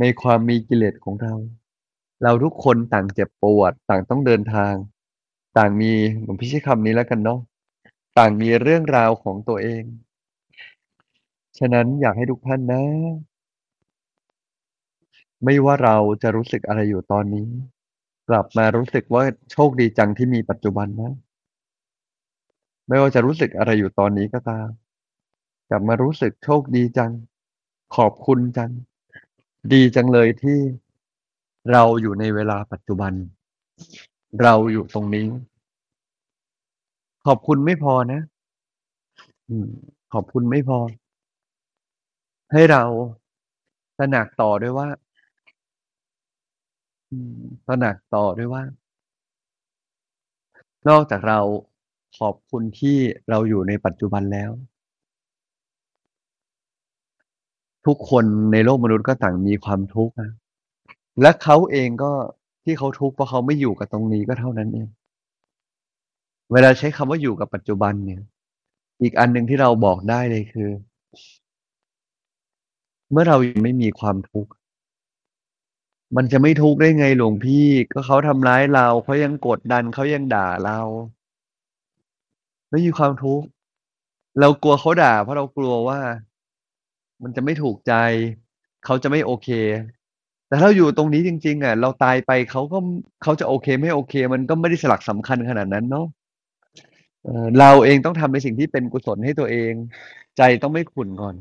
[0.00, 1.34] ในความมีกิเลสของเรา
[2.22, 4.74] เราทุกคนต่างเจ็บปวด ต่างต้องเดินทาง
[5.58, 5.92] ต่างมี
[6.24, 7.40] ผมพี่ใช้คำนี้แล้วกันเนาะ
[8.18, 9.82] ต่างมีเรื่องราวของตัวเอง
[11.58, 12.82] ฉะนั้นอยากให้ทุกท่านนะ
[15.44, 17.46] ไม่ว่าเราจะรู้สึกอะไรอยู่ตอนนี้
[18.28, 19.22] กลับมารู้สึกว่า
[19.52, 21.12] โชคดีจังที่มีปัจจุบันนะ
[22.88, 24.68] ไม่ว่าจะรู้สึกอะไรอยู่ตอนนี้ก็ตาม
[25.70, 27.12] กลับมารู้สึกโชคดีจัง
[27.96, 28.70] ขอบคุณจัง
[29.72, 30.58] ดีจังเลยที่
[31.72, 33.12] เราอยู่ในเวลาปัจจุบัน
[34.42, 35.26] เราอยู่ตรงนี้
[37.26, 38.20] ขอบคุณไม่พอนะ
[40.12, 40.78] ขอบคุณไม่พอ
[42.52, 42.82] ให้เรา
[43.98, 44.88] ตระหนักต่อด้วยว่า
[47.66, 48.62] ตระหนักต่อด้วยว่า
[50.88, 51.40] นอกจากเรา
[52.18, 52.96] ขอบคุณที่
[53.28, 54.50] เราอยู่ในปัจจุบันแล้ว
[57.86, 60.30] ทุกคนในโลกมนุษย์ก็ต่างมีความทุกข์นะ
[61.20, 62.12] และเขาเองก็
[62.64, 64.88] ที่เขาทุกข์เพราะเขาไม่อยู่กับตรงนี้ก็เท่านั้นเอง
[66.52, 68.22] เวลาใช้คำว่าอยู่กับปัจจุบันเนี่ย
[69.02, 70.70] อีกอันหนึ่งที่เราบอกได้เลยคือ
[73.10, 74.52] เมื่อเรายังไม่มีความทุกข์
[76.16, 80.80] มันจะไม่ทุกข์ได้ไงหลวงพี่ ก็เขาทำร้ายเราเขายังกดดันเขายังด่าเรา
[82.70, 83.46] ไม่มีความทุกข์
[84.40, 86.00] เรากลัวเขาด่า เพราะเรากลัวว่า
[87.22, 87.92] มันจะไม่ถูกใจ
[88.84, 89.48] เขาจะไม่โอเค
[90.54, 92.78] แต่ถ้าเราอยู่ตรงนี้จริง ๆอะเราตายไปเขาก็
[93.22, 96.06] เขาจะโอเคไม่โอเค มันก็ไม่ได้สลักสำคัญขนาดนั้นเนาะ
[97.58, 99.72] เราเองต้องทำในสิ่งที่เป็นกุศลให้ตัวเอง
[100.36, 101.34] ใจต้องไม่ขุ่นก่อน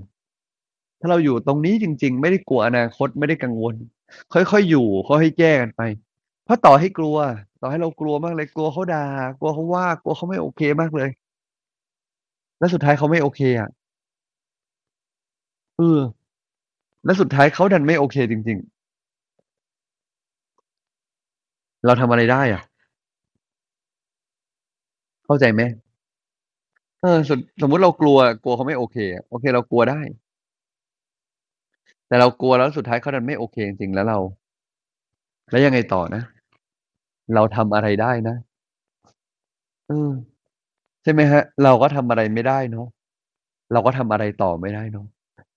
[1.00, 3.76] ถ้าเราอยู่ตรงนี้จริง ๆ ไม่ได้กลัวอนาคตไม่ได้กังวล
[4.34, 5.82] ค่อยๆอยู่ค่อยๆแก้กันไป
[6.46, 7.18] เพราะต่อให้กลัว
[7.62, 9.06] ต่อให้เรากลัวมากเลยกลัวเขาด่า
[9.40, 11.10] กลัวเขาว่ากลัวเขาไม่โอเคมากเลย
[12.60, 13.70] แล้วสุดท้ายเขาไม่โอเคอะ
[15.78, 16.00] เออ
[17.06, 18.74] แล้วสุดท้ายเขาดันไม่โอเคจริง ๆ
[21.86, 22.64] เราทำอะไรได้อะ?
[25.26, 25.62] เข้าใจไหม?
[27.02, 30.02] เออ สม สมมุติเรากลัว กลัวเขาไม่โอเคอะ โอเค เรากลัวได้
[32.08, 34.20] แต่เรากลัวแล้วสุดท้ายเขาดันไม่โอเคจริง ๆ แล้วเรา
[35.52, 36.22] แล้วยังไงต่อนะ?
[37.36, 38.36] เราทำอะไรได้นะ?
[39.88, 40.12] เออ
[41.04, 41.44] ใช่ไหมครับ?
[41.64, 42.88] เราก็ทำอะไรไม่ได้เนาะ
[43.74, 45.08] เราก็ทำอะไรต่อไม่ได้เนาะ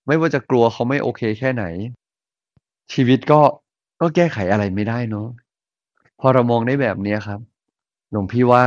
[0.06, 1.64] ไม่ว่าจะกลัวเขาไม่โอเคแค่ไหน
[2.94, 3.40] ชีวิตก็
[4.02, 5.28] ก็แก้ไขอะไรไม่ได้เนาะ
[6.20, 7.40] พอเรามองได้แบบนี้ครับ
[8.10, 8.64] หลวงพี่ว่า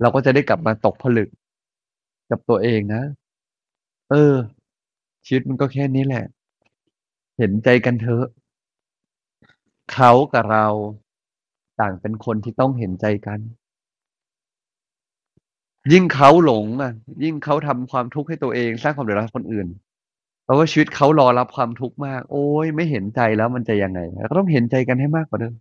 [0.00, 1.28] เราก็จะได้กลับมาตกผลึก
[2.30, 3.02] กับตัวเองนะ
[4.10, 4.34] เออ
[5.26, 6.24] ชีวิตมันก็แค่นี้แหละ
[7.38, 8.26] เห็นใจกันเถอะ
[9.92, 10.66] เขากับเรา
[11.80, 13.40] ต่างเป็นคนที่ต้องเห็นใจกัน
[15.92, 16.92] ยิ่งเขาหลงอะ
[17.24, 19.66] ยิ่งเขาทำความทุกข์ให้ตัวเอง สร้างความเดือดร้อนคนอื่น
[20.44, 24.00] เพราะว่าชีวิตเขารอรับความทุกข์มาก โอ๊ยไม่เห็นใจแล้วมันจะยังไง?
[24.18, 25.54] เราก็ต้องเห็นใจกันให้มากกว่าเดิม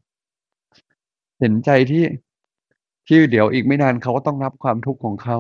[1.40, 2.04] เห็นใจที่
[3.08, 5.38] ที่เดี๋ยวอีกไม่นานเขาก็ต้องรับความทุกข์ของเขา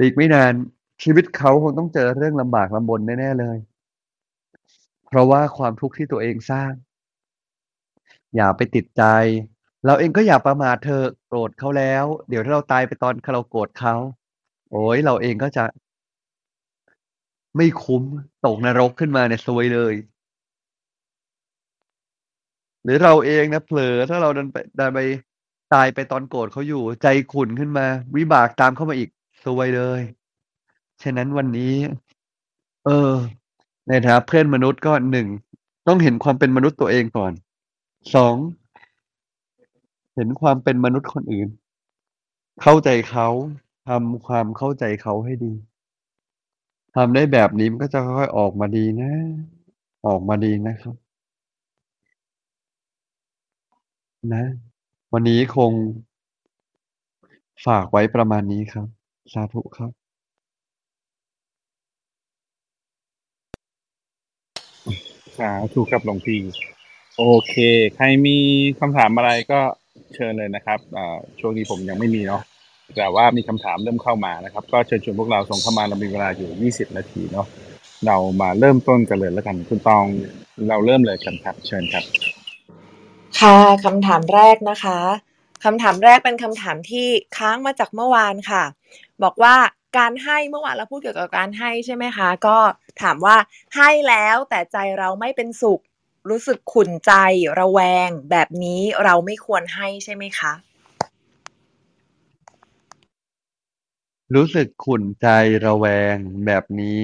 [0.00, 0.52] อีกไม่นาน
[1.02, 3.58] ชีวิตเขาคงต้องเจอเรื่องลำบากลำบนแน่ๆเลย
[5.06, 6.72] เพราะว่าความทุกข์ที่ตัวเองสร้าง
[8.36, 9.02] อย่าไปติดใจ
[9.86, 13.94] เราเองก็อย่าประมาทเถอะโกรธเขาแล้ว เดี๋ยวถ้าเราตายไปตอนคเราโกรธเขา
[14.70, 15.64] โอ๊ยเราเองก็จะ
[17.56, 18.02] ไม่คุ้ม
[18.46, 19.94] ตกนรกขึ้นมาเนี่ยซวยเลย
[22.84, 25.00] หรือเราเองนะเผลอถ้าเราดันไปดันไป
[25.74, 29.10] ตายไปตอนโกรธเขาอยู่ ใจขุ่นขึ้นมา วิบากตามเข้ามาอีก
[29.44, 30.02] ซวยเลย
[31.02, 31.74] ฉะนั้นวันนี้
[32.84, 33.12] เออ
[33.88, 34.92] ในฐานะเพื่อนมนุษย์ก็
[35.40, 37.32] 1ต้องเห็นความเป็นมนุษย์ตัวเองก่อน
[38.92, 41.48] 2เห็นความเป็นมนุษย์คนอื่น
[42.62, 43.28] เข้าใจเขา
[43.88, 45.52] ทำความเข้าใจเขาให้ดี
[46.96, 49.12] ทำได้แบบนี้มันก็จะค่อยๆออกมาดีนะ
[50.06, 51.01] ออกมาดีนะครับ
[54.30, 54.44] นะ
[55.12, 55.72] วันนี้คง
[57.66, 58.86] ฝากไว้ประมาณนี้ครับ
[59.32, 59.90] สาธุครับ
[65.38, 66.40] สาธุครับหลวงพี่
[67.18, 67.54] โอเค
[67.96, 68.38] ใครมี
[68.80, 69.60] คำถามอะไรก็
[70.14, 72.42] เชิญเลยนะครับอ่าช่วงนี้ผมยังไม่มีเนาะ
[72.96, 77.46] แต่ว่ามีคำถามเริ่มเข้ามานะครับ ก็เชิญชวนพวกเราส่งเข้ามาเรามีเวลาอยู่ 20 นาทีเนาะ
[78.06, 80.04] เรามาเริ่มต้นกันเลยแล้วกัน คุณตอง
[80.68, 82.04] เราเริ่มเลยกันครับ เชิญครับ
[83.40, 84.98] ค่ะคำถามแรกนะคะ
[85.64, 88.64] คำถามแรกเป็นคำถามที่ค้างมาจากเมื่อวานค่ะ
[89.22, 89.56] บอกว่า
[89.98, 92.58] การให้เมื่อวานเราพูดเกี่ยวกับการให้ใช่ไหมคะ ก็
[93.02, 93.36] ถามว่า
[93.76, 95.80] ให้แล้วแต่ใจเราไม่เป็นสุข
[96.30, 97.12] รู้สึกขุ่นใจ
[97.58, 100.52] ระแวง แบบนี้เราไม่ควรให้ใช่ไหมคะ?
[104.34, 105.28] รู้สึกขุ่นใจ
[105.66, 106.16] ระแวง
[106.46, 107.00] แบบนี้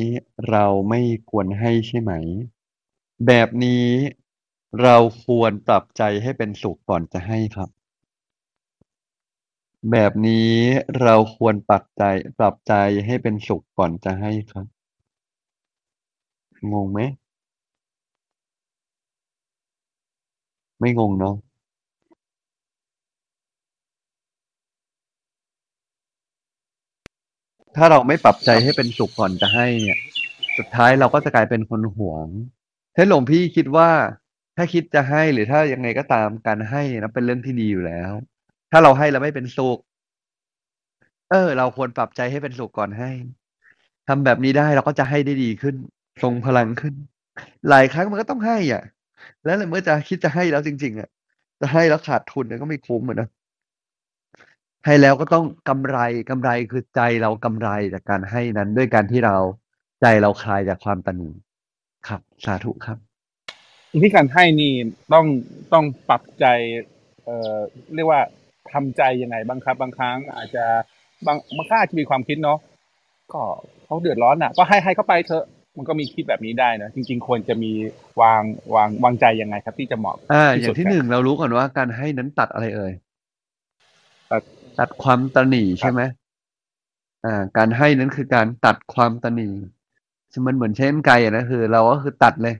[0.50, 2.12] เราไม่ควรให้ใช่ไหม
[3.26, 3.86] แบบนี้
[4.82, 7.70] เราควรปรับใจให้เป็นสุขก่อนจะให้ครับ
[9.90, 10.50] แบบนี้
[11.02, 12.04] เราควรปรับใจ
[12.38, 12.74] ปรับใจ
[13.06, 14.66] ให้เป็นสุขก่อนจะให้ครับ
[16.72, 17.00] งงไหม
[20.80, 21.36] ไม่งงเนาะ
[27.76, 29.98] ถ้าเราไม่ปรับใจให้เป็นสุขก่อนจะให้เนี่ย
[30.56, 32.28] สุดท้ายเราก็จะกลายเป็นคนหวง
[32.96, 33.90] ถ้หลวงพี่คิดว่า
[34.60, 38.12] ถ้าคิดจะให้หรือถ้ายังไงก็ตามการให้นะเป็นเรื่องที่ดีอยู่แล้ว
[38.70, 39.78] ถ้าเราให้แล้วไม่เป็นสุข
[41.30, 43.10] เออ เราควรปรับใจให้เป็นสุขก่อนให้
[44.08, 45.74] ทำแบบนี้ได้เราก็จะให้ได้ดีขึ้น
[46.22, 46.94] ทรงพลังขึ้น
[47.68, 48.82] หลายครั้งมันก็ต้องให้ อะ
[49.44, 51.08] แล้วเมื่อจะคิดจะให้แล้วจริง ๆ อะ
[51.60, 53.28] จะให้แล้วขาดทุนก็ไม่คุ้มเหมือนนะ
[54.84, 55.98] ให้แล้วก็ต้องกำไร
[56.30, 59.36] กำไรคือใจเรากำไรจากการให้นั้น ด้วยการที่เรา
[60.00, 61.30] ใจเราคลายจากความตนี
[62.08, 63.07] ครับ สาธุครับ
[64.02, 64.72] ที่การให้นี่
[65.12, 65.26] ต้อง
[65.72, 66.46] ต้องปรับใจ
[67.24, 67.56] เอ่อ
[67.94, 68.20] เรียกว่า
[68.72, 70.64] ทำใจยังไงบ้างครับ บางครั้งอาจจะ
[71.26, 72.58] บางบางครั้งอาจจะมีความคิดเนาะ
[73.32, 73.42] ก็
[73.84, 75.44] เขาเดือดร้อนอะ ก็ให้ให้เขาไปเถอะ
[75.76, 77.72] มันก็มีคิดแบบนี้ได้นะจริง ๆ ควรจะมี
[78.20, 78.42] วาง
[78.74, 82.92] วางวางใจยังไงครับ ที่จะเหมาะอ่าที่อย่าสุดงที่คหรับนึ่งเรารู้ก่อนว่าการให้นั้นตัดอะไรเอ่ย
[84.30, 84.42] ตัด
[84.78, 86.02] ตัดความตนีใช่ไหม
[87.24, 89.48] อ่า การให้นั้นคือการตัดความตนี
[90.32, 92.54] ซึ่งมันเหมือนเช่นไกลอะนะคือ เราก็คือตัดเลย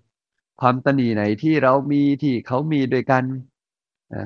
[0.60, 3.24] ความตนีไหนที่เรามีที่เขามีโดยกัน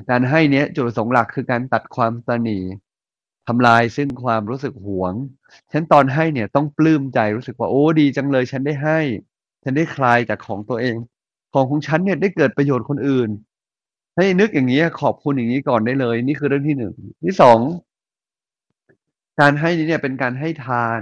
[0.09, 2.59] การให้เนี้ยจุดประสงค์หลักคือการตัดความตนี
[3.47, 5.13] ทำลายซึ่งความรู้สึกหวง
[5.71, 8.99] ฉันตอนให้เนี่ยต้องปลื้มใจรู้สึกว่าโอ้ดีจังเลย ฉันได้ให้
[9.63, 10.95] ฉันได้คลายจากของตัวเอง
[11.53, 13.29] ของของฉันเนี่ยได้เกิดประโยชน์คนอื่น
[14.15, 16.93] ให้นึกอย่างนี้ขอบคุณอย่างนี้ก่อนได้เลย นี่คือเรื่องที่หนึ่ง
[17.23, 17.59] ที่สอง
[19.39, 20.99] การให้นี้เนี่ยเป็นการให้ทาน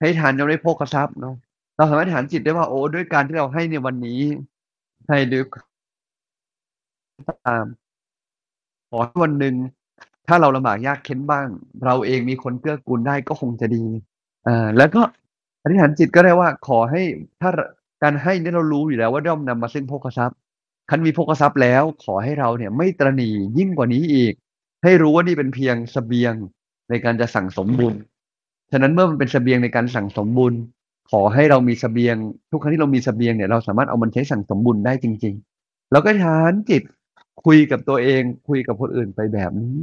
[0.00, 1.34] ให้ทานจะได้โภคทรัพย์เนาะ
[1.76, 4.20] เราสามารถฐานจิตได้ว่าโอ้ด้วยการที่เราให้ในวันนี้
[5.08, 5.44] ให้ด้วย
[7.46, 7.64] ตาม
[8.90, 9.54] ขอให้วันหนึ่ง
[10.26, 11.48] ถ้าเราลำบากยากเข็นบ้าง
[11.84, 13.84] เราเองมีคนเกื้อกูลได้ก็คงจะดี
[14.46, 15.02] อ่าแล้วก็
[15.62, 17.02] อธิษฐานจิตก็ได้ว่า ขอให้
[17.40, 17.50] ถ้า
[18.02, 20.38] การให้เนี่ยเรารู้อยู่แล้วว่าย่อมนำมาซึ่งโภคทรัพย์
[20.90, 24.32] คันมีโภคทรัพย์แล้ว ขอให้เราเนี่ย ไม่ตระหนี่ยิ่งกว่านี้อีก
[24.82, 26.34] ให้รู้ว่านี่เป็นเพียงเสบียง
[26.90, 27.94] ในการจะสั่งสมบุญ
[28.70, 30.54] ฉะนั้นเมื่อมันเป็นเสบียงในการสั่งสมบุญ
[31.12, 32.16] ขอให้เรามีสเสบียง
[32.50, 36.82] ทุกครั้งที่เรามีสเสบียงเนี่ยเราสามารถเอามันใช้สั่งสมบุญได้จริง ๆ แล้วก็ทานจิต
[37.44, 39.78] คุยกับตัวเอง คุยกับคนอื่นไปแบบนี้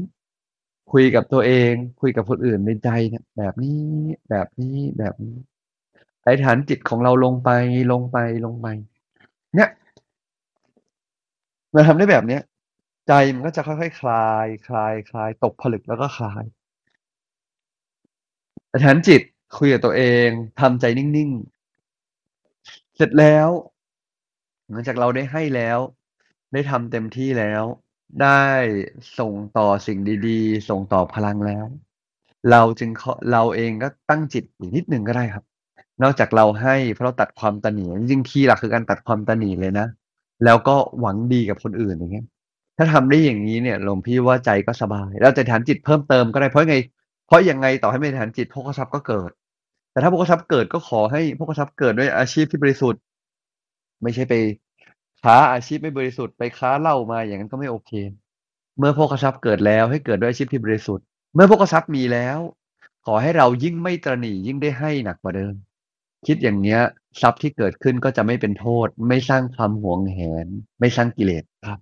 [0.92, 3.82] คุยกับตัวเอง คุยกับคนอื่นในใจเนี่ยแบบนี้
[4.30, 5.36] แบบนี้แบบนี้
[6.24, 7.50] ไอ้ฐานจิตของเราลงไป
[7.92, 8.68] ลงไปลงไป
[9.56, 9.70] เนี่ย
[11.74, 12.42] เราทำได้แบบเนี้ย
[13.08, 16.44] ใจมันก็จะค่อยๆคลาย คลาย คลาย ตกผลึกแล้วก็คลาย
[18.86, 19.22] ฐานจิต
[19.58, 20.28] คุยกับตัวเอง
[20.60, 23.50] ทำใจนิ่งๆ เสร็จแล้ว
[24.70, 25.80] หลังจากเราได้ให้แล้ว
[26.54, 27.64] ได้ทำเต็มที่แล้ว
[28.22, 28.44] ได้
[29.20, 31.66] ส่งต่อสิ่งดีๆ ส่งต่อพลังแล้ว
[32.52, 35.44] เราจึงขอเราเองก็ตั้งจิตอีกนิดหนึ่งก็ได้ครับ
[36.04, 39.88] นอกจากเราให้เพราะเราตัดความตนีจริงๆคีย์หลักคือการตัดความตนีเลยนะ
[40.46, 42.26] แล้วก็หวังดีกับคนอื่นอย่างเงี้ย
[42.78, 46.78] ถ้าทำได้อย่างนี้เนี่ยหลวงพี่ว่าใจก็สบายเราจะฐานจิตเพิ่มเติมก็ได้เพราะไง
[47.28, 49.32] เพราะยังไงต่อให้ไม่ฐานจิตโภคทรัพย์ก็เกิด
[50.00, 53.02] แต่ถ้าโภคทรัพย์เกิดก็ขอให้โภคทรัพย์เกิดด้วยอาชีพที่บริสุทธิ์
[54.02, 54.34] ไม่ใช่ไป
[55.24, 57.92] ค้าอาชีพไม่บริสุทธิ์ไปค้าเหล้ามาอย่างนั้นก็ไม่โอเค
[58.78, 62.38] เมื่อโภคทรัพย์เกิดแล้วให้เกิดด้วยอาชีพที่บริสุทธิ์ เมื่อโภคทรัพย์มีแล้ว
[63.06, 65.54] ขอให้เรายิ่งไม่ตรหนี่ยิ่งได้ให้หนักกว่าเดิม
[66.28, 66.80] คิดอย่างเนี้ย
[67.22, 70.48] ทรัพย์ที่เกิดขึ้นก็จะไม่เป็นโทษ ไม่สร้างความหวงแหน
[70.80, 71.80] ไม่สร้างกิเลสครับ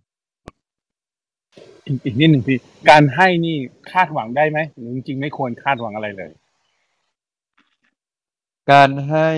[1.86, 2.58] อีกอีกนิดหนึ่งพี่
[2.90, 3.56] การให้นี่
[3.92, 6.32] คาดหวังได้ไหมหรือจริงๆไม่ควรคาดหวังอะไรเลย
[8.72, 9.30] การให้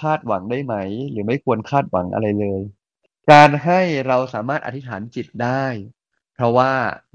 [0.00, 0.74] คาดหวังได้ไหม
[1.10, 2.60] หรือไม่ควรคาดหวังอะไรเลย
[3.32, 5.64] การให้เราสามารถอธิษฐานจิตได้
[6.34, 6.72] เพราะว่า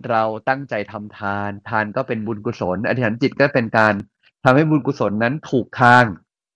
[0.09, 3.93] เราตั้งใจทำทาน ทานก็เป็นบุญกุศล อธิษฐานจิตก็เป็นการ
[4.43, 6.03] ทำให้บุญกุศลนั้นถูกทาง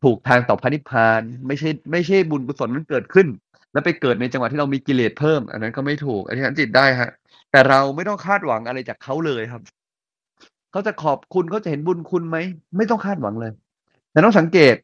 [0.04, 3.28] ถูกทางต่อพระนิพพาน ไม่ใช่ไม่ใช่บุญกุศลนั้นเกิดขึ้น
[3.72, 7.12] แล้วไปเกิดในจังหวะที่เรามีกิเลสเพิ่ม อันนั้นก็ไม่ถูกอธิษฐานจิตได้ฮะ
[7.52, 9.64] แต่เราไม่ต้องคาดหวังอะไรจากเขาเลยครับ
[10.72, 12.38] เขาจะขอบคุณเขาจะเห็นบุญคุณไหม
[12.78, 13.52] ไม่ต้องคาดหวังเลย
[14.12, 14.76] แต่ต้องสังเกต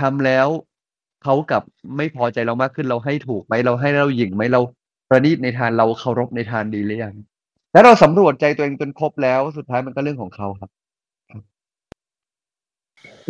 [0.00, 0.48] ทำแล้ว
[1.24, 1.62] เขากลับ
[1.96, 4.60] ไม่พอใจเรามากขึ้นเราให้ถูกไหมเราให้เราหยิ่งไหมเรา
[5.08, 7.14] ประณีตในทานเราเคารพในทานดีหรือยัง
[7.72, 10.70] แล้วเราสำรวจใจตัวเองจนครบแล้วสุดท้ายมันก็เรื่องของเขาครับ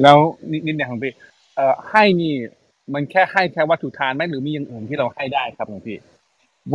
[0.03, 0.19] แล้ว
[0.51, 1.13] นิดนิดเดียวของพี่
[1.57, 2.35] เอ่อให้นี่
[2.95, 5.99] มันแค่ให้แค่วัตถุทานไหมหรือมีอย่างอื่นที่เราให้ได้ครับหลวงพี่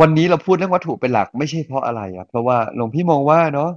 [0.00, 3.70] วันนี้เราพูดเรื่องวัตถุเป็นหลักไม่ใช่เพราะอะไรอะเพราะว่าหลวงพี่มองว่าเนาะ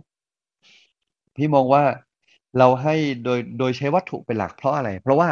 [1.38, 1.84] พี่มองว่า
[2.60, 5.30] เราให้โดยโดยใช้วัตถุเป็นหลักเพราะอะไร เพราะว่า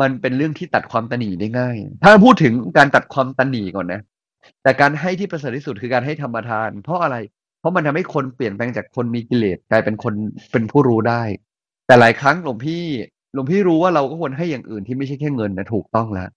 [0.00, 4.00] มันเป็นเรื่องที่ตัดความตนีได้ง่าย ถ้าพูดถึงการตัดความตนีก่อนนะ
[4.62, 7.16] แต่การให้ที่ประเสริฐที่สุดคือการให้ธรรมทาน เพราะอะไร
[7.60, 10.14] เพราะมันทำให้คนเปลี่ยนแปลงจากคนมีกิเลสกลายเป็นคน
[10.52, 11.22] เป็นผู้รู้ได้
[11.86, 12.82] แต่หลายครั้งหลวงพี่
[13.34, 16.28] หลวงพี่รู้ว่าเราก็ควรให้อย่างอื่นที่ไม่ใช่แค่เงินนะถูกต้องแล้ว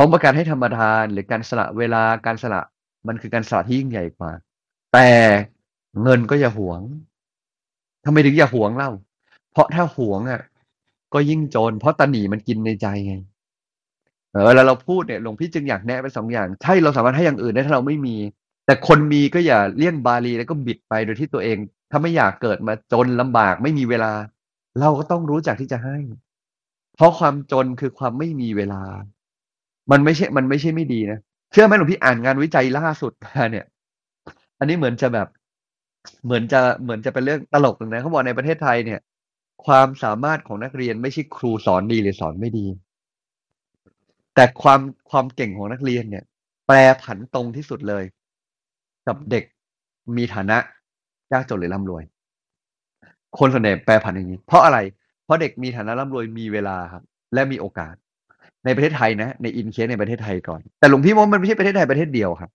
[0.00, 2.62] พราะว่าการให้ธรรมทานหรือการสละเวลาการสละ
[3.08, 4.30] มันคือการสละที่ยิ่งใหญ่กว่า
[4.92, 5.08] แต่
[6.02, 6.80] เงินก็อย่าหวง
[8.04, 8.90] ทำไมถึงอย่าหวงเล่า
[9.52, 10.40] เพราะถ้าหวงอะ
[11.14, 13.14] ก็ยิ่งจน เพราะตาหนีมันกินในใจไง
[14.32, 18.16] เออเวลาเราพูดเนี่ยหลวงพี่จึงอยากแนะไปสองอย่าง ใช่เราสามารถให้อย่างอื่นได้ถ้าเราไม่มี
[18.66, 21.58] แต่คนมีก็อย่าเลี่ยงบาลีแล้วก็บิดไปโดยที่ตัวเอง
[21.90, 24.12] ถ้าไม่อยากเกิดมาจนลำบากไม่มีเวลา
[24.80, 25.96] เราก็ต้องรู้จักที่จะให้
[26.96, 28.82] เพราะความจนคือความไม่มีเวลา
[29.90, 31.18] มันไม่ใช่ มันไม่ใช่ไม่ดีนะ
[31.52, 33.64] เชื่อไหมหลวงพี่อ่านงานวิจัยล่าสุดมาเนี่ย
[34.58, 35.28] อันนี้เหมือนจะแบบ
[36.24, 39.00] เหมือนจะเหมือนจะเป็นเรื่องตลกหนึ่งนะเขาบอกในประเทศไทยเนี่ย
[39.66, 42.66] ความสามารถของนักเรียนไม่ใช่ครูสอนดีหรือสอนไม่ดี
[44.34, 46.24] แต่ความความเก่งของนักเรียนเนี่ย
[46.66, 48.04] แปรผันตรงที่สุดเลย
[49.06, 49.44] กับเด็ก
[50.16, 50.58] มีฐานะ
[51.32, 52.02] ยากจนหรือร่ำรวย
[53.38, 54.78] คนส่วนใหญ่แปรผันอย่างนี้ เพราะอะไร
[55.24, 57.02] เพราะเด็กมีฐานะร่ำรวยมีเวลาครับ
[57.34, 57.94] และมีโอกาส
[58.64, 62.50] ในประเทศไทยนะ ในอินเคสในประเทศไทยก่อน แต่หลวงพี่ว่ามันไม่ใช่ประเทศไทยประเทศเดียวครับ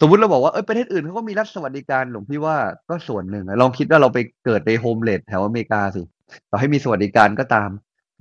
[0.00, 2.56] สมมติเราบอกว่าเอยประเทศอื่นเขาก็มีรัฐสวัสดิการหลวงพี่ว่า
[2.88, 6.02] ก็ส่วนหนึ่งลองคิดว่าเราไปเกิดในโฮมเลดแถวอเมริกาสิ
[6.50, 7.70] ต่อให้มีสวัสดิการก็ตาม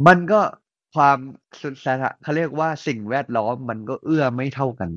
[0.07, 0.41] มันก็
[0.95, 1.17] ความ
[1.61, 4.89] สุดสถะเขาเรียกว่าสิ่งแวดล้อมมันก็เอื้อไม่เท่ากัน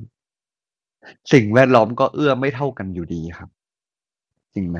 [1.33, 3.49] สิ่งแวดล้อมก็เอื้อไม่เท่ากันอยู่ดีครับ
[4.55, 4.77] จริงไหม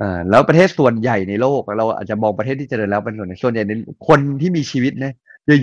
[0.00, 3.72] อ่าแล้วประเทศส่วนใหญ่ในโลก เราอาจจะมองประเทศที่เจริญแล้วเป็นส่วนใหญ่ส่วนใหญ่ใน
[4.08, 5.14] คนที่มีชีวิตเนะ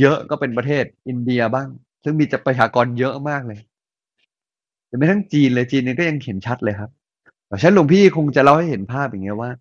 [0.02, 1.68] เยอะๆก็เป็นประเทศอินเดียบ้าง
[2.04, 3.60] ซึ่งมีประชากรเยอะมากเลย
[4.88, 6.92] หรือแม้ทั้งจีนเลยจีนนี่ก็ยังเห็นชัดเลยครับ
[7.64, 9.52] ฉันหลวงพี่คงจะเล่าให้เห็นภาพอย่างเงี้ยว่า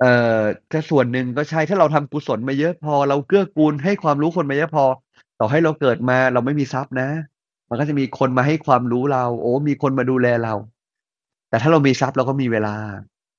[0.00, 0.40] เอ่อ
[0.72, 4.84] ก็ส่วนหนึ่งก็ใช่ถ้าเราทำกุศลมาเยอะพอ เราเกื้อกูลให้ความรู้คนมาเยอะพอ
[5.40, 7.08] ต่อให้เราเกิดมาเราไม่มีทรัพย์นะ
[7.68, 10.54] มันก็จะมีคนมาให้ความรู้เรา โอ้ มีคนมาดูแลเรา
[11.48, 12.74] แต่ถ้าเรามีทรัพย์เราก็มีเวลา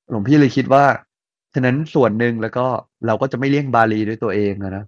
[0.10, 0.84] หลวงพี่เลยคิดว่า
[1.54, 2.66] ฉะนั้นส่วนหนึ่งแล้วก็
[3.06, 4.84] เราก็จะไม่เลี่ยงบาลีด้วยตัวเองนะ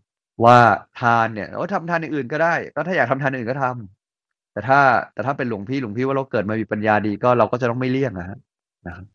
[0.45, 0.57] ว่า
[0.99, 4.79] ทานเนี่ยโอ้ทำทานอื่นก็ได้ ก็ถ้าอยากทำทานอื่นก็ทำแต่ถ้า
[5.13, 8.27] แต่ถ้าเป็นหลวงพี่หลวงพี่ว่าเราเกิดมามีปัญญาดีก็เราก็จะต้องไม่เลี่ยงนะ
[8.87, 9.05] นะครับ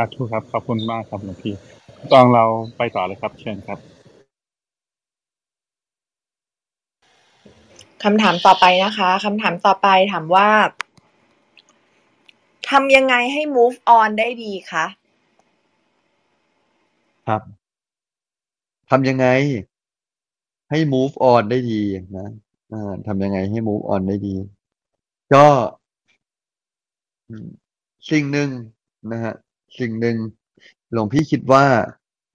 [0.00, 1.54] าธุครับ ขอบคุณมากครับหลวงพี่
[2.12, 2.44] ตองเรา
[2.76, 3.78] ไปต่อเลยครับ เชิญครับ
[8.04, 10.48] คำถามต่อไปนะคะคำถามต่อไปถามว่า
[12.70, 14.86] ทำยังไงให้ move on ได้ดีคะ
[17.26, 17.42] ครับ
[18.90, 19.26] ทำยังไง
[20.70, 21.82] ให้ move on ได้ดี
[22.18, 22.28] นะ
[22.72, 24.36] อ่าทำยังไงให้ move on ได้ดี
[25.34, 25.46] ก็
[27.28, 27.48] อืม
[28.10, 28.48] สิ่งหนึ่ง
[29.12, 29.34] นะฮะ
[29.80, 30.16] สิ่งหนึ่ง
[30.92, 31.64] หลวงพี่คิดว่า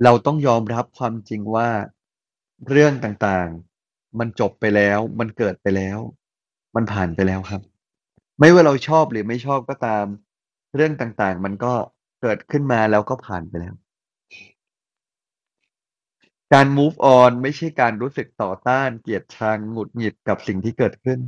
[0.04, 1.70] เราต้องยอมรับความจริงว่า
[2.70, 6.00] เรื่องต่างๆ มันจบไปแล้ว มันเกิดไปแล้ว
[6.76, 7.62] มันผ่านไปแล้วครับ
[8.40, 10.06] ไม่ว่าเราชอบหรือไม่ชอบก็ตาม
[10.76, 11.74] เรื่องต่างๆ มันก็
[12.22, 13.74] เกิดขึ้นมาแล้วก็ผ่านไปแล้ว
[16.54, 21.20] การ move on ไม่ใช่การรู้สึกต่อต้าน เกลียดชังหงุดหงิดกับสิ่งที่เกิดขึ้น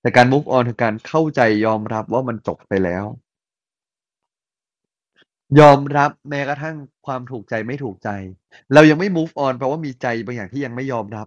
[0.00, 3.04] แต่การ move on คือการเข้าใจยอมรับว่ามันจบไปแล้ว
[5.60, 6.76] ยอมรับแม้กระทั่ง
[7.06, 8.08] ความถูกใจไม่ถูกใจ
[8.74, 11.26] เรายังไม่ move on เพราะว่ามีใจบางอย่างที่ยังไม่ยอมรับ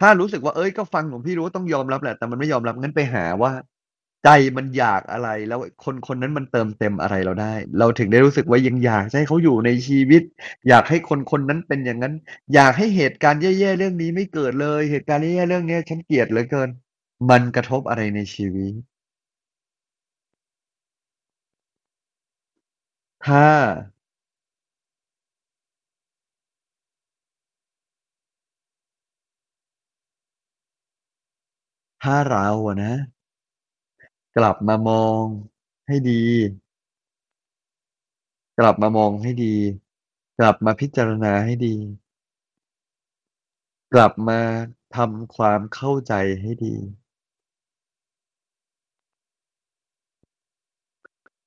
[0.00, 3.52] ถ้ารู้สึกว่าเอ้ยก็ฟังของพี่รู้ว่าต้องยอมรับแหละแต่มันไม่ยอมรับงั้นไปหาว่า
[4.24, 10.22] ใจมันอยากอะไรแล้วคนคนนั้นมันเติมเต็มอะไรเราได้ เราถึงได้รู้สึกว่ายังอยากให้เขาอยู่ในชีวิต
[10.68, 12.14] อยากให้คนคนนั้นเป็นอย่างนั้น
[12.54, 16.68] อยากให้เหตุการณ์แย่ๆเรื่องนี้ไม่เกิดเลย เหตุการณ์แย่ๆเรื่องเนี้ยฉันเกลียดเหลือเกิน
[17.30, 18.72] มันกระทบอะไรในชีวิต
[23.26, 23.46] ถ้า
[32.02, 32.94] ถ้าเราอะนะ
[34.36, 35.24] กลับมามอง
[35.86, 36.22] ให้ดี
[38.58, 39.54] กลับมามองให้ดี
[40.38, 41.74] กลับมาพิจารณาให้ดี
[43.92, 44.40] กลับมา
[44.96, 46.74] ทำความเข้าใจให้ดี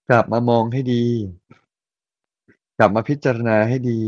[0.10, 1.06] กลับมามองให้ดี
[2.80, 4.00] กลับมาพิจารณาให้ดี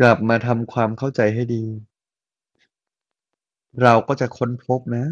[0.00, 1.64] กลับมาทำความเข้าใจให้ดี
[3.82, 5.04] เราก็จะค้นพบนะ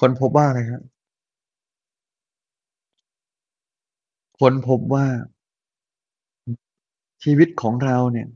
[0.00, 0.82] ค้นพบว่าอะไรครับ
[4.40, 5.06] ค้นพบว่า
[7.22, 8.28] ชีวิตของเราเนี่ย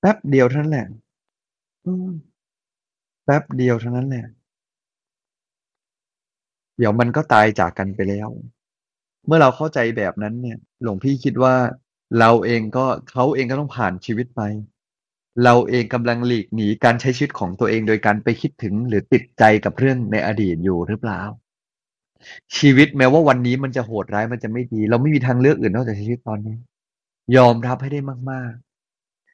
[0.00, 0.86] แป๊บเดียวเท่านั้นแหละ
[3.24, 4.26] แป๊บเดียวเท่านั้นแหละ
[6.78, 8.28] เดี๋ยวมันก็ตายจากกันไปแล้ว
[9.26, 11.54] เมื่อเราเข้าใจแบบนั้นเนี่ย หลวงพี่คิดว่า
[12.18, 14.42] เราเองก็เขาเองก็ต้องผ่านชีวิตไป
[15.44, 21.20] เราเองกำลังหลีกหนีการใช้ชีวิตของตัวเองโดยการไปคิดถึงหรือติดใจกับเรื่องในอดีตอยู่หรือเปล่า
[22.56, 26.56] ชีวิตแม้ว่าวันนี้มันจะโหดร้ายมันจะไม่ดี เราไม่มีทางเลือกอื่นนอกจากชีวิตตอนนี้
[27.36, 28.00] ยอมรับให้ได้
[28.30, 28.52] มาก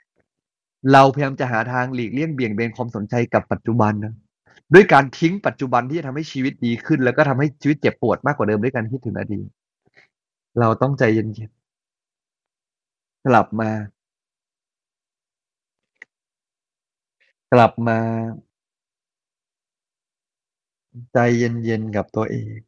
[0.05, 4.15] ๆ เราพยายามจะหาทางหลีกเลี่ยงเบี่ยงเบนความสนใจกับปัจจุบันนะ
[4.75, 9.49] ด้วยการทิ้งปัจจุบันที่จะทำให้ชีวิตดีขึ้น แล้วก็ทำให้ชีวิตเจ็บปวดมากกว่าเดิมด้วยการคิดถึงอดีต
[10.59, 13.71] เราต้องใจเย็นๆ กลับมา
[17.53, 17.99] กลับมา
[21.13, 22.59] ใจเย็นๆ กับตัวเอง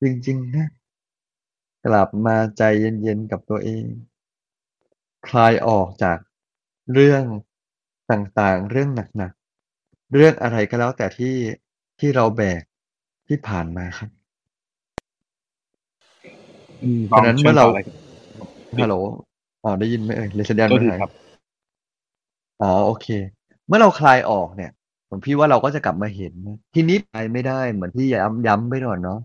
[0.00, 0.66] จริงๆ นะ
[1.86, 3.84] กลับมาใจเย็นๆ กับตัวเอง
[5.28, 6.18] คลายออกจาก
[6.92, 7.24] เรื่อง
[8.10, 11.36] ต่างๆ เรื่องหนักๆ เรื่องอะไรก็แล้วแต่ที่
[11.98, 12.62] ที่เราแบก
[13.28, 14.10] ที่ผ่านมาครับ
[16.82, 17.96] อืมฉะนั้นเมื่อเราชิญต่ลยคบ
[18.82, 18.94] ฮัลโหล
[19.64, 21.10] อ๋อได้ยินไหมเอ่ยเลยสัญญาณโทษมันทีหายครับ
[22.62, 23.06] อ๋อโอเค
[23.66, 24.70] เมื่อเราคลายออกเนี่ย
[25.08, 29.20] ผมพี่ว่าเราก็จะกลับมาเห็นนะทีนี้ไปไม่ได้เหมือนที่ย้ำย้ำไปหน่อยเนาะ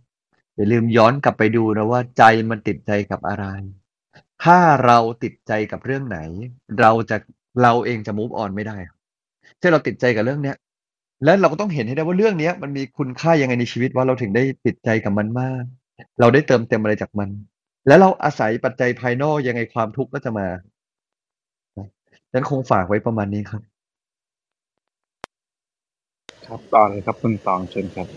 [0.55, 3.45] อย่าลืมย้อนกลับไปดูนะว่าใจมันติดใจกับอะไร
[4.43, 6.19] ถ้าเราติดใจกับเรื่องไหน
[6.79, 7.17] เราจะ
[7.61, 8.77] เราเองจะ move on ไม่ได้
[9.59, 10.55] เช่นเราติดใจกับเรื่องเนี้ย
[11.23, 15.63] แล้วเราก็ต้องเห็นให้ได้ว่าเรื่องเนี้ยมันมีคุณค่ายังไงในชีวิตว่าเราถึงได้ติดใจกับมันมาก
[16.19, 17.29] เราได้เติมเต็มอะไรจากมัน
[17.87, 20.47] แล้วเราอาศัยปัจจัยภายนอกยังไงความทุกข์ก็จะมา
[22.29, 23.61] ฉะนั้นคงฝากไว้ประมาณนี้ครับ
[26.45, 28.07] ครับต่อเลยครับคุณตองเชิญครับ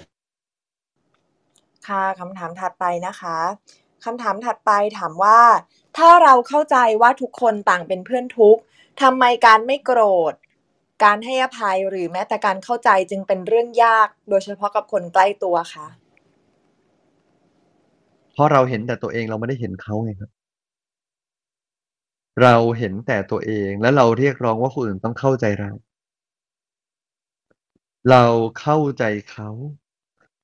[1.89, 3.39] ค่ะคำถามถัดไปนะคะ
[4.05, 5.41] คำถามถัดไปถามว่า
[5.97, 8.63] ถ้าเราเข้าใจว่าทุกคนต่างเป็นเพื่อนทุกข์
[9.03, 10.01] ทำไมการไม่โกร
[10.33, 10.35] ธ
[11.05, 15.87] การให้อภัยหรือแม้แต่การเข้าใจจึงเป็นเรื่องยาก โดยเฉพาะกับคนใกล้ตัวคะ
[18.33, 20.31] เพราะเราเห็นแต่ตัวเองเราไม่ได้เห็นเขาไงครับ
[22.43, 25.71] เราเห็นแต่ตัวเองแล้วเราเรียกร้องว่าคนอื่นต้องเข้าใจเรา
[28.09, 28.25] เรา
[28.61, 29.49] เข้าใจเขา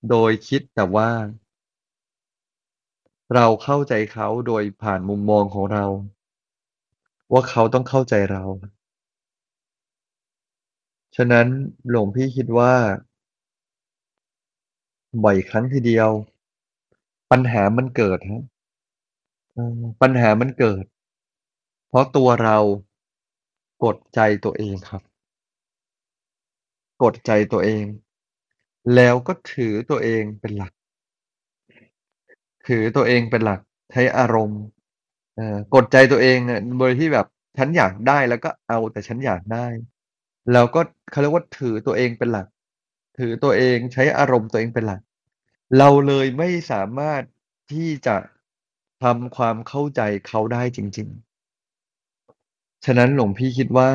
[0.08, 1.10] โดยคิดแต่ว่า
[3.34, 5.84] เราเข้าใจเขาโดยผ่านมุมมองของเรา
[7.32, 8.42] ว่าเขาต้องเข้าใจเรา
[11.16, 11.46] ฉะนั้น
[11.88, 12.74] หลวงพี่คิดว่า
[15.24, 16.10] บ่อยครั้งทีเดียว
[17.30, 18.42] ปัญหามันเกิดฮะ
[20.02, 20.84] ปัญหามันเกิด
[21.88, 22.58] เพราะตัวเรา
[23.84, 25.02] กดใจตัวเองครับ
[27.02, 27.84] กดใจตัวเอง
[28.94, 30.72] แล้วก็ถือตัวเองเป็นหลัก
[32.66, 33.60] ถือตัวเองเป็นหลัก
[33.92, 34.62] ใช้อารมณ์
[35.38, 36.38] อ่อกดใจตัวเอง
[36.78, 37.26] โดยที่แบบ
[37.58, 39.66] ฉันอยากได้แล้วก็เอาแต่ฉันอยากได้
[40.52, 42.46] แล้วก็เขาเรียกว่าถือตัวเองเป็นหลัก
[43.18, 45.00] ถือตัวเองใช้อารมณ์ตัวเองเป็นหลัก
[45.78, 47.22] เราเลยไม่สามารถ
[47.72, 48.16] ที่จะ
[49.02, 51.08] ทำความเข้าใจเขาได้จริง
[51.96, 53.90] ๆ ฉะนั้นหลวงพี่คิดว่า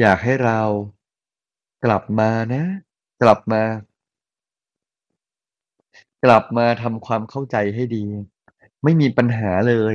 [0.00, 0.60] อยากให้เรา
[1.84, 2.64] กลับมานะ
[3.22, 3.62] กลับมา
[6.24, 8.04] กลับมาทำความเข้าใจให้ดี
[8.84, 9.94] ไม่มีปัญหาเลย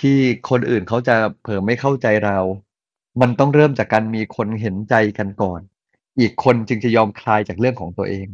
[0.00, 0.18] ที่
[0.50, 2.38] คนอื่นเขาจะเผลอไม่เข้าใจเรา
[3.20, 5.60] มันต้องเริ่มจากการมีคนเห็นใจกันก่อน
[6.18, 8.28] อีกคนจึงจะยอมคลายจากเรื่องของตัวเอง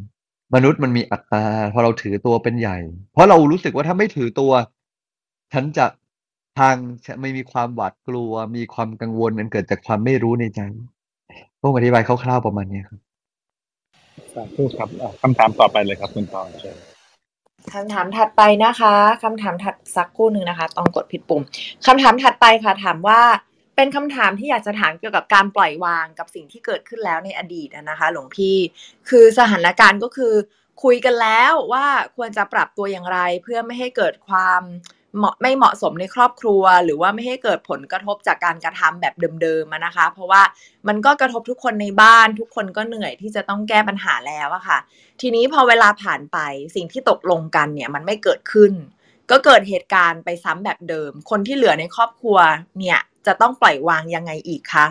[0.54, 2.78] มนุษย์มันมีอัตตา พอเราถือตัวเป็นใหญ่
[3.12, 4.52] เพราะเรารู้สึกว่าถ้าไม่ถือตัว
[5.52, 5.86] ฉันจะ
[6.58, 6.74] ทาง
[7.20, 10.60] ไม่มีความหวาดกลัว มีความกังวลมันเกิดจากความไม่รู้ในใจ
[11.60, 12.98] ผมอธิบายคร่าวๆประมาณนี้ครับ
[14.34, 16.76] สาธุครับอะคำถามต่อไปเลยครับ คุณตองเชิญ
[17.74, 21.42] คำถามถัดไปนะคะคำถามถัดสักครู่หนึ่งนะคะ ต้องกดผิดปุ่ม
[21.86, 23.20] คำถามถัดไปค่ะ ถามว่า
[23.76, 28.56] เป็นคำถามที่อยากจะถามเกี่ยวกับการปล่อยวางกับสิ่งที่เกิดขึ้นแล้วในอดีตนะคะ หลวงพี่
[29.08, 30.34] คือสถานการณ์ก็คือ
[30.82, 34.62] คุยกันแล้วว่าควรจะปรับตัวอย่างไร เพื่อไม่ให้เกิดความ
[35.16, 40.42] เหมาะไม่เหมาะสมในครอบครัว หรือว่าไม่ให้เกิดผลกระทบจากการกระทำแบบเดิมๆนะคะ เพราะว่า
[40.88, 44.78] มันก็กระทบทุกคนในบ้านทุกคนก็เหนื่อยที่จะต้องแก้ปัญหาแล้วอะค่ะ
[45.20, 46.38] ทีนี้พอเวลาผ่านไป
[46.74, 48.72] สิ่งที่ตกลงกันเนี่ยมันไม่เกิดขึ้น
[49.30, 52.38] ก็เกิดเหตุการณ์ไปซ้ำแบบเดิม คนที่เหลือในครอบครัว
[52.78, 54.86] เนี่ย จะต้องปล่อยวางยังไงอีกคะ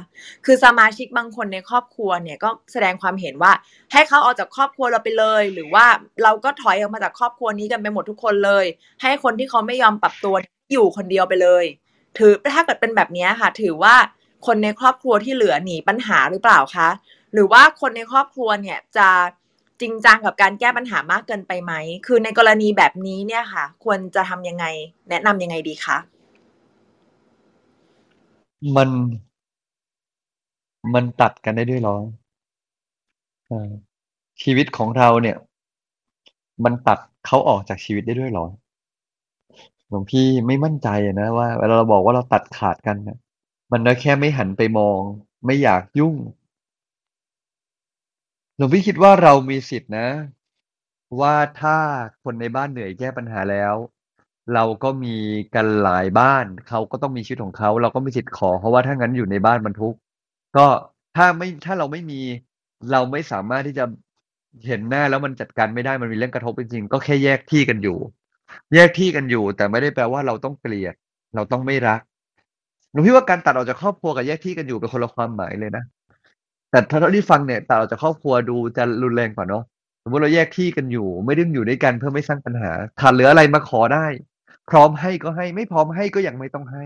[0.46, 3.52] คือสมาชิกบางคนในครอบครัวเนี่ยก็แสดงความเห็นว่า
[3.92, 5.86] ให้เขาออกจากครอบครัวเราไปเลย หรือว่า
[6.24, 8.66] เราก็ถอยออกมาจากครอบครัวนี้กันไปหมดทุกคนเลย
[9.02, 10.36] ให้คนที่เขาไม่ยอมปรับตัว
[10.72, 11.66] อยู่คนเดียวไปเลย
[12.18, 13.96] ถือถ้าเกิดเป็นแบบนี้ค่ะ ถือว่า
[14.46, 16.90] คนในครอบครัวที่เหลือหนีปัญหาหรือเปล่าคะ
[17.34, 19.10] หรือว่าคนในครอบครัวเนี่ยจะ
[19.82, 21.74] จริงจังกับการแก้ปัญหามากเกินไปไหม
[22.06, 24.66] คือในกรณีแบบนี้เนี่ยค่ะ ควรจะทำยังไง
[25.10, 25.98] แนะนำยังไงดีคะ
[28.74, 28.90] มัน
[30.94, 31.98] มันตัดกันได้ด้วยเหรอ
[34.42, 35.38] ชีวิตของเราเนี่ย
[36.64, 38.46] มันตัดเขาออกจากชีวิตได้ด้วยเหรอ
[39.90, 40.88] หลวงพี่ไม่มั่นใจ
[41.22, 43.18] นะว่าเวลาเราบอกว่าเราตัดขาดกันนะ
[43.72, 45.00] มันก็แค่ไม่หันไปมอง
[45.46, 46.16] ไม่อยากยุ่ง
[48.56, 50.08] หลวงพี่คิดว่าเรามีสิทธินะ
[51.20, 51.78] ว่าถ้า
[52.24, 53.74] คนในบ้านเหนื่อยแก้ปัญหาแล้ว
[54.54, 55.16] เราก็มี
[55.56, 59.98] กันหลายบ้าน เขาก็ต้องมีชีวิตของเขา เราก็มีสิทธิ์ขอ เพราะว่าถ้างั้นอยู่ในบ้านมันทุกข์
[60.58, 60.66] ก็
[61.16, 62.20] ถ้าไม่ถ้าเราไม่มี
[62.92, 63.86] เราไม่สามารถที่จะ
[64.68, 67.98] เห็นหน้าแล้วมันจัดการไม่ได้มันมีเรื่องกระทบจริงๆก็แค่แยกที่กันอยู่
[68.76, 70.96] แยกที่กันอยู่ แต่ไม่ได้แปลว่าเราต้องเกลียด
[71.36, 72.02] เราต้องไม่รัก
[72.92, 75.84] หนูพี่ว่าการตัดออกจากครอบครัวกับแยกที่กันอยู่เป็นคนละความหมายเลยนะ
[76.72, 79.64] แต่ถ้าเท่าที่ฟังเนี่ยตัดออกจากครอบครัวดูจะรุนแรงกว่าเนาะ
[80.04, 82.72] สมมติเราแยกที่กันอยู่ ไม่ได้อยู่ด้วยกันเพื่อไม่สร้างปัญหา
[83.02, 84.06] ขาดเหลืออะไรมาขอได้
[84.70, 86.84] พร้อมให้ก็ให้ ไม่พร้อมให้ก็ยังไม่ต้องให้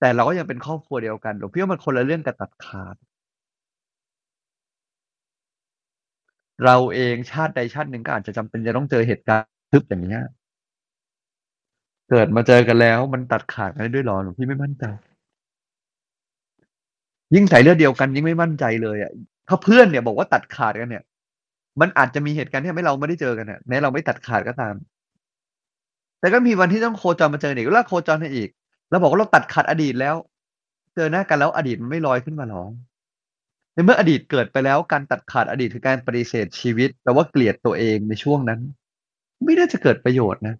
[0.00, 2.96] แต่เราก็ยังเป็นครอบครัวเดียวกันหลวงพี่ว่ามันคนละเรื่องกับตัดขาด
[6.64, 10.24] เราเองชาติใดชาติหนึ่งก็อาจจะจำเป็นจะต้องเจอเหตุการณ์ทึบอย่างเนี้ย
[12.10, 14.84] เกิดมาเจอกันแล้ว มันตัดขาดกันได้ด้วยหรอหลวงพี่ไม่มั่นใจ
[17.34, 19.12] ยิ่งใส่เลือดเดียวกันยิ่งไม่มั่นใจเลยอะ
[19.48, 21.04] ถ้าเพื่อนเนี่ยบอกว่าตัดขาดกันเนี่ย
[21.80, 24.74] มันอาจจะมีเหตุการณ์ที่ทำให้เราไม่ได้เจอกันอะแม้เราไม่ตัดขาดก็ตาม
[26.22, 28.50] แต่ก็มีวันที่ต้องโคจรมาเจออีกแล้วโคจรกันอีก
[28.90, 30.16] แล้วบอกว่าเราตัดขาดอดีตแล้ว
[30.94, 32.64] เจอหน้ากันแล้วอดีตมันไม่ลอยขึ้นมาหรอ
[33.74, 38.60] ในเมื่ออดีตเกิดไปแล้วการตัดขาดอดีตคือการปฏิเสธชีวิตแปลว่าเกลียดตัวเองในช่วงนั้น
[39.44, 40.54] ไม่น่าจะเกิดประโยชน์นะ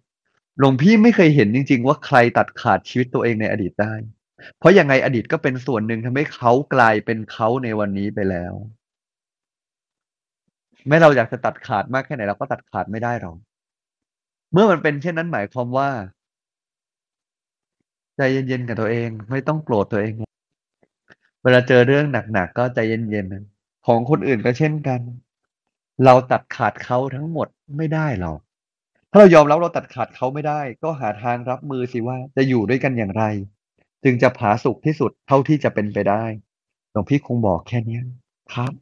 [0.59, 3.93] หลวงพี่ไม่เคยเห็นจริง ๆ ว่าใครตัดขาดชีวิตตัวเองในอดีตได้
[4.59, 8.53] เพราะยังไงอดีตก็เป็นส่วนหนึ่งทำให้เขากลายเป็นเขาในวันนี้ไปแล้ว
[10.87, 13.37] แม้เราอยากจะตัดขาดมากแค่ไหนเราก็ตัดขาดไม่ได้หรอก
[14.53, 15.89] เมื่อมันเป็นเช่นนั้นหมายความว่า
[18.17, 20.13] ใจเย็นๆกับตัวเอง ไม่ต้องโกรธตัวเอง
[21.43, 24.99] เวลาเจอเรื่องหนักๆก็ใจเย็นๆของคนอื่นก็เช่นกัน
[26.05, 27.47] เราตัดขาดเขาทั้งหมด
[27.77, 28.39] ไม่ได้หรอก
[29.11, 33.23] ถ้าเรายอมรับเราตัดขาดเขาไม่ได้ ก็หาทางรับมือสิว่าจะอยู่ด้วยกันอย่างไร
[34.03, 36.23] จึงจะผาสุกที่สุดเท่าที่จะเป็นไปได้
[36.91, 37.99] หลวงพี่คงบอกแค่นี้
[38.53, 38.73] ครับ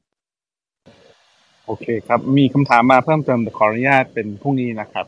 [1.65, 5.05] โอเคครับ มีคำถามมาเพิ่มเติมแต่ขออนุญาตเป็นพรุ่งนี้นะครับ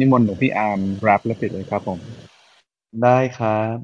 [0.00, 1.98] นิมนต์หลวงพี่อาร์มรับและปิดเลยครับผม
[3.02, 3.76] ได้ครับ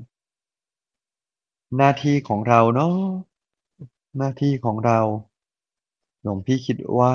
[1.76, 2.96] หน้าที่ของเราเนาะ
[4.18, 5.00] หน้าที่ของเรา
[6.22, 7.14] หลวงพี่คิดว่า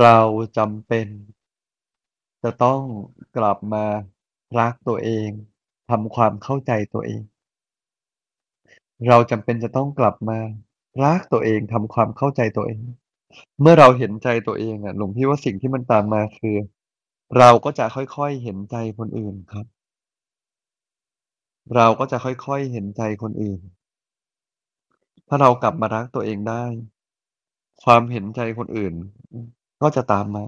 [0.00, 0.18] เรา
[0.58, 1.06] จำเป็น
[2.42, 2.80] จะต้อง
[3.36, 3.84] กลับมา
[4.58, 5.30] รักตัวเอง
[5.90, 7.22] ทำความเข้าใจตัวเอง
[9.08, 10.38] เราจำเป็นจะต้องกลับมา
[11.02, 12.82] รักตัวเองทำความเข้าใจตัวเอง
[13.60, 16.56] เมื่อเราเห็นใจตัวเองอะหลวงพี่ว่าสิ่งที่มันตามมา คือ
[17.38, 19.66] เราก็จะค่อย ๆ เห็นใจคนอื่นครับ
[21.74, 23.60] เราก็จะค่อย ๆ เห็นใจคนอื่น
[25.28, 26.64] ถ้าเรากลับมารักตัวเองได้
[27.84, 28.94] ความเห็นใจคนอื่น
[29.82, 30.44] ก็จะตามมา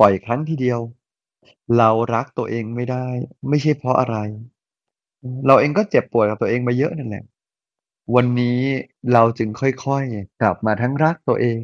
[0.00, 0.80] ปล่อยครั้งทีเดียว
[1.78, 3.06] เรารักตัวเองไม่ได้
[3.48, 4.16] ไม่ใช่เพราะอะไร
[5.46, 7.24] เราเองก็เจ็บปวดกับตัวเองมาเยอะนั่นแหละ
[8.14, 8.58] วันนี้
[9.12, 11.60] เราจึงค่อย ๆ กลับมาทั้งรักตัวเอง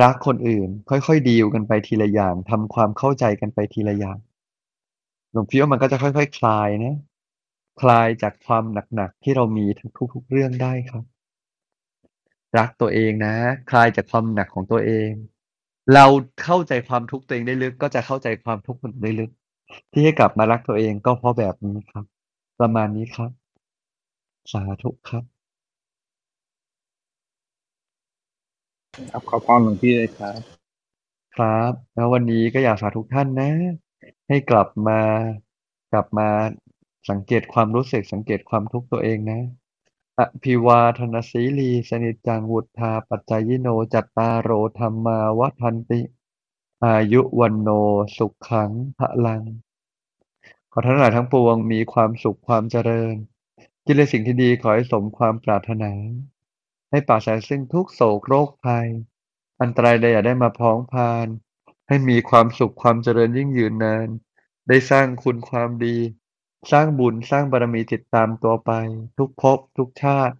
[0.00, 4.18] รักคนอื่น ค่อยๆดีลกันไปทีละอย่างทำความเข้าใจกันไปทีละอย่าง
[5.32, 6.96] หลวงพี่ว่ามันก็จะค่อยๆคคลายนะ
[7.80, 8.64] คลายจากความ
[8.94, 9.66] หนักๆที่เรามี
[10.14, 11.04] ทุกๆเรื่องได้ครับ
[12.58, 13.34] รักตัวเองนะ
[13.70, 15.10] คลายจากความหนักของตัวเอง
[15.94, 16.06] เรา
[16.42, 19.30] เข้าใจความทุกข์ตัวเองได้ลึก ก็จะเข้าใจความทุกข์คนอื่นได้ลึก
[19.92, 22.04] ที่ให้กลับมารักตัวเองก็เพราะแบบนี้ครับ
[22.60, 23.30] ประมาณนี้ครับ
[24.50, 25.24] สาธุครับ
[29.10, 30.40] ครับขอพรหลวงพี่เลยครับ
[31.36, 33.50] ครับ แล้ววันนี้ก็อยากฝากทุกท่านนะ
[34.28, 35.00] ให้กลับมา
[35.92, 36.28] กลับมา
[37.10, 39.40] สังเกตความรู้สึกสังเกตความทุกข์ตัวเองนะ
[40.18, 46.00] อภิวาทนาสีลีสนิจจังวุธาปัจจายโนจัตตารโรธรรมาวัฒนติ
[46.84, 47.68] อายุวันโน
[48.16, 49.42] สุขขังพลัง
[50.72, 53.16] ขอท่านทั้งหลายทั้งปวงมีความสุขความเจริญ
[53.90, 55.92] คิดในสิ่งที่ดีขอให้สมความปรารถนา
[56.90, 58.88] ให้ปราศจากซึ่งทุกโศกโรคภัย
[59.60, 61.26] อันตรายใดอย่าได้มาพ้องพาน
[61.88, 64.08] ให้มีความสุขความเจริญยิ่งยืนนาน
[64.68, 65.96] ได้สร้างคุณความดี
[66.72, 68.72] สร้างบุญสร้างบารมีติดตามตัวไป
[69.18, 70.36] ทุกภพทุกชาติ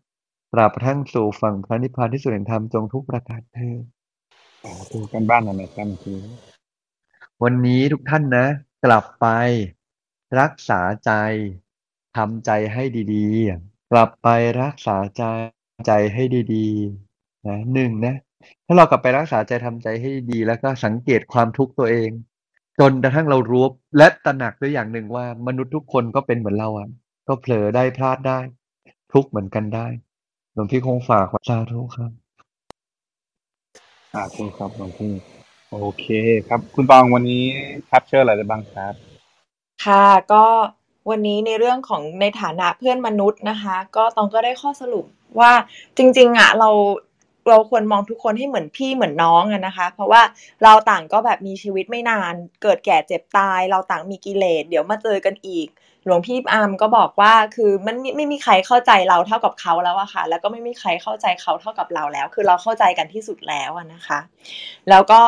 [0.53, 3.83] ตราบกระทั่งสู่ฝั่งพระนิพพานที่สุดแห่งธรรมจงทุกประการเถิด
[4.65, 6.21] อ่าดูกันบ้านหน่อยครับคือ
[7.43, 8.47] วันนี้ทุกท่านนะ
[8.85, 9.27] กลับไป
[10.41, 11.13] รักษาใจ
[12.17, 12.83] ทำใจให้
[13.15, 14.29] ดีๆ กลับไป
[14.63, 15.23] รักษาใจ
[15.87, 16.23] ใจให้
[16.55, 18.15] ดีๆนะหนึ่งนะ
[18.67, 22.11] ถ้าเรากลับไปรักษาใจทำใจให้ดีแล้วก็สังเกตความทุกข์ตัวเอง
[22.81, 23.67] จนกระทั่งเรารู้
[23.99, 26.89] และตระหนักด้วยอย่างหนึ่งว่ามนุษย์ทุกคนก็เป็นเหมือนเราอะ
[27.29, 28.41] ก็เผลอได้พลาดได้
[29.13, 29.87] ทุกข์เหมือนกันได้
[30.55, 32.13] หลวงพี่คงฝากไว้สาธุครับ
[34.15, 35.13] อ่าถูกครับหลวงพี่
[35.71, 36.07] โอเค
[36.49, 37.43] ครับ คุณตองวันนี้
[37.87, 38.95] capture อะไรได้บ้างครับ
[39.85, 40.45] ค่ะก็
[41.11, 45.05] วันนี้ในเรื่องของในฐานะเพื่อนมนุษย์นะคะ ก็ตองก็ได้ข้อสรุป
[45.41, 45.53] ว่า
[45.97, 46.71] จริง ๆอะเรา
[47.49, 50.23] เราควรมองทุกคนให้เหมือนพี่เหมือนน้องอะนะคะ เพราะว่า
[50.65, 55.69] เราต่างก็แบบมีชีวิตไม่นาน เกิดแก่เจ็บตาย เราต่างมีกิเลสเดี๋ยวมาเจอกันอีก
[56.05, 64.19] หลวงพี่อาร์มก็บอกว่าคือมันไม่ไม่มีใครเข้าใจเราเท่ากับเขาแล้วอะค่ะ แล้วก็ไม่มีใครเข้าใจเขาเท่ากับเราแล้ว คือเราเข้าใจกันที่สุดแล้วนะคะ
[64.91, 65.23] แล้วก็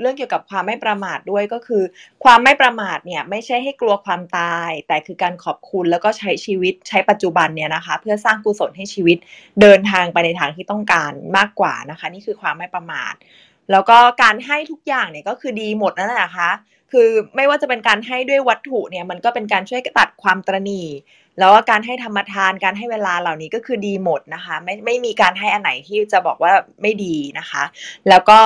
[0.00, 1.82] เรื่องเกี่ยวกับความไม่ประมาทด้วยก็คือ
[2.24, 9.18] ความไม่ประมาทเนี่ยไม่ใช่ให้กลัวความตาย แต่คือการขอบคุณแล้วก็ใช้ชีวิตใช้ปัจจุบันเนี่ยนะคะ เพื่อสร้างกุศลให้ชีวิต
[9.60, 13.14] เดินทางไปในทางที่ต้องการมากกว่านะคะ นี่คือความไม่ประมาท
[13.70, 16.50] แล้วก็การให้ทุกอย่างเนี่ยก็คือดีหมดนั่นแหละนะคะ
[16.92, 20.82] คือไม่ว่าจะเป็นการให้ด้วยวัตถุเนี่ยมันก็เป็นการช่วยตัดความตรณี
[21.40, 27.62] แล้วการให้ธรรมทานการให้เวลาเหล่านี้ก็คือดีหมดนะคะ ไม่ไม่มีการให้อันไหนที่จะบอกว่าไม่ดีนะคะ
[28.08, 28.38] แล้วก็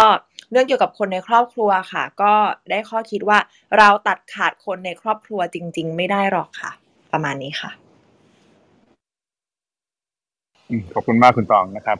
[0.50, 2.32] เรื่องเกี่ยวกับคนในครอบครัวค่ะ ก็
[2.70, 3.38] ได้ข้อคิดว่า
[3.78, 6.70] เราตัดขาดคนในครอบครัวจริง ๆ ไม่ได้หรอกค่ะ
[7.12, 7.70] ประมาณนี้ค่ะ
[10.94, 11.98] ขอบคุณมากคุณตองนะครับ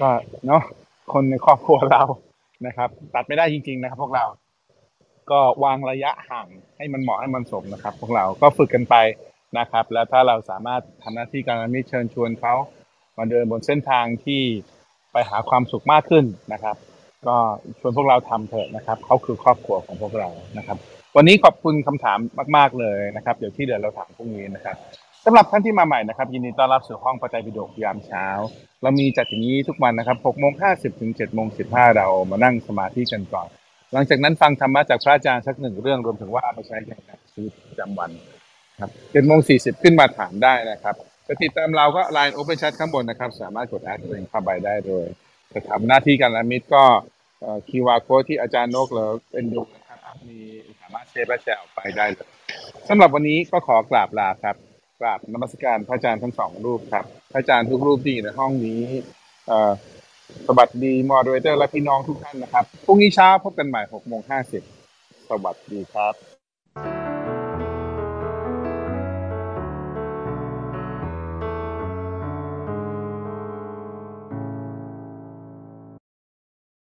[0.00, 0.08] ก็
[0.46, 0.62] เนาะ
[1.12, 2.02] คนในครอบครัวเรา
[2.66, 4.24] นะครับ ตัดไม่ได้จริง ๆ นะครับ พวกเรา
[5.30, 6.46] ก็วางระยะห่าง
[6.76, 8.94] ให้มันเหมาะให้มันสมนะครับ พวกเราก็ฝึกกันไป
[9.58, 12.54] นะครับ แล้วถ้าเราสามารถทำหน้าที่การมิตรเชิญชวนเขา
[13.18, 14.42] มาเดินบนเส้นทางที่
[15.12, 16.76] ไปหาความสุขมากขึ้นนะครับ
[17.26, 17.36] ก็
[17.80, 20.28] ชวนพวกเราทำเถอะนะครับเขาคือครอบครัวของพวกเรา
[20.58, 20.78] นะครับ
[21.16, 22.18] วันนี้ขอบคุณคำถาม
[22.56, 24.76] มาก ๆเลยนะครับ เดี๋ยวที่เดี๋ยวเราถามพรุ่งนี้นะครับ
[25.24, 28.26] สำหรับท่านที่มาใหม่นะครับ ยินดีต้อนรับสู่ห้องปฏิบิดกยามเช้า
[28.82, 33.48] เรามีจัดอย่างนี้ทุกวันนะครับ6โมง50ถึง7โมง15 เรามานั่งสมาธิกันก่อน
[33.92, 36.92] หลังจากนั้นฟังธรรมะจากพระอาจารย์สักหนึ่งเรื่องรวมถึงว่าเอาไปใช้ใน
[37.32, 38.10] ชีวิตประจำวัน
[38.80, 40.94] ครับ7โมง40ขึ้นมาถามได้นะครับ
[41.26, 45.06] จะติดตามเราก็ Line Open Chat ข้างบนนะครับ สามารถกดแอดตัวเองเข้าไปได้เลย
[45.52, 46.84] จะทำหน้าที่การละมิตรก็
[47.68, 50.38] คิวอาร์โค้ดที่อาจารย์นกหรือเป็นดูนะครับมี
[50.80, 52.28] สามารถเซฟและแชร์ออกไปได้เลย
[52.88, 54.56] สำหรับวันนี้ก็ขอกราบลาครับ
[55.00, 58.82] กราบนมัสการพระอาจารย์ทั้งสองรูปครับพระอาจารย์ทุกรูปที่อยู่ในห้องนี้
[60.46, 64.20] สวัสดี moderator และพี่น้องทุกท่านนะครับพรุ่งนี้เช้าพบกันใหม่6โมง
[64.74, 67.03] 50สวัสดีครับ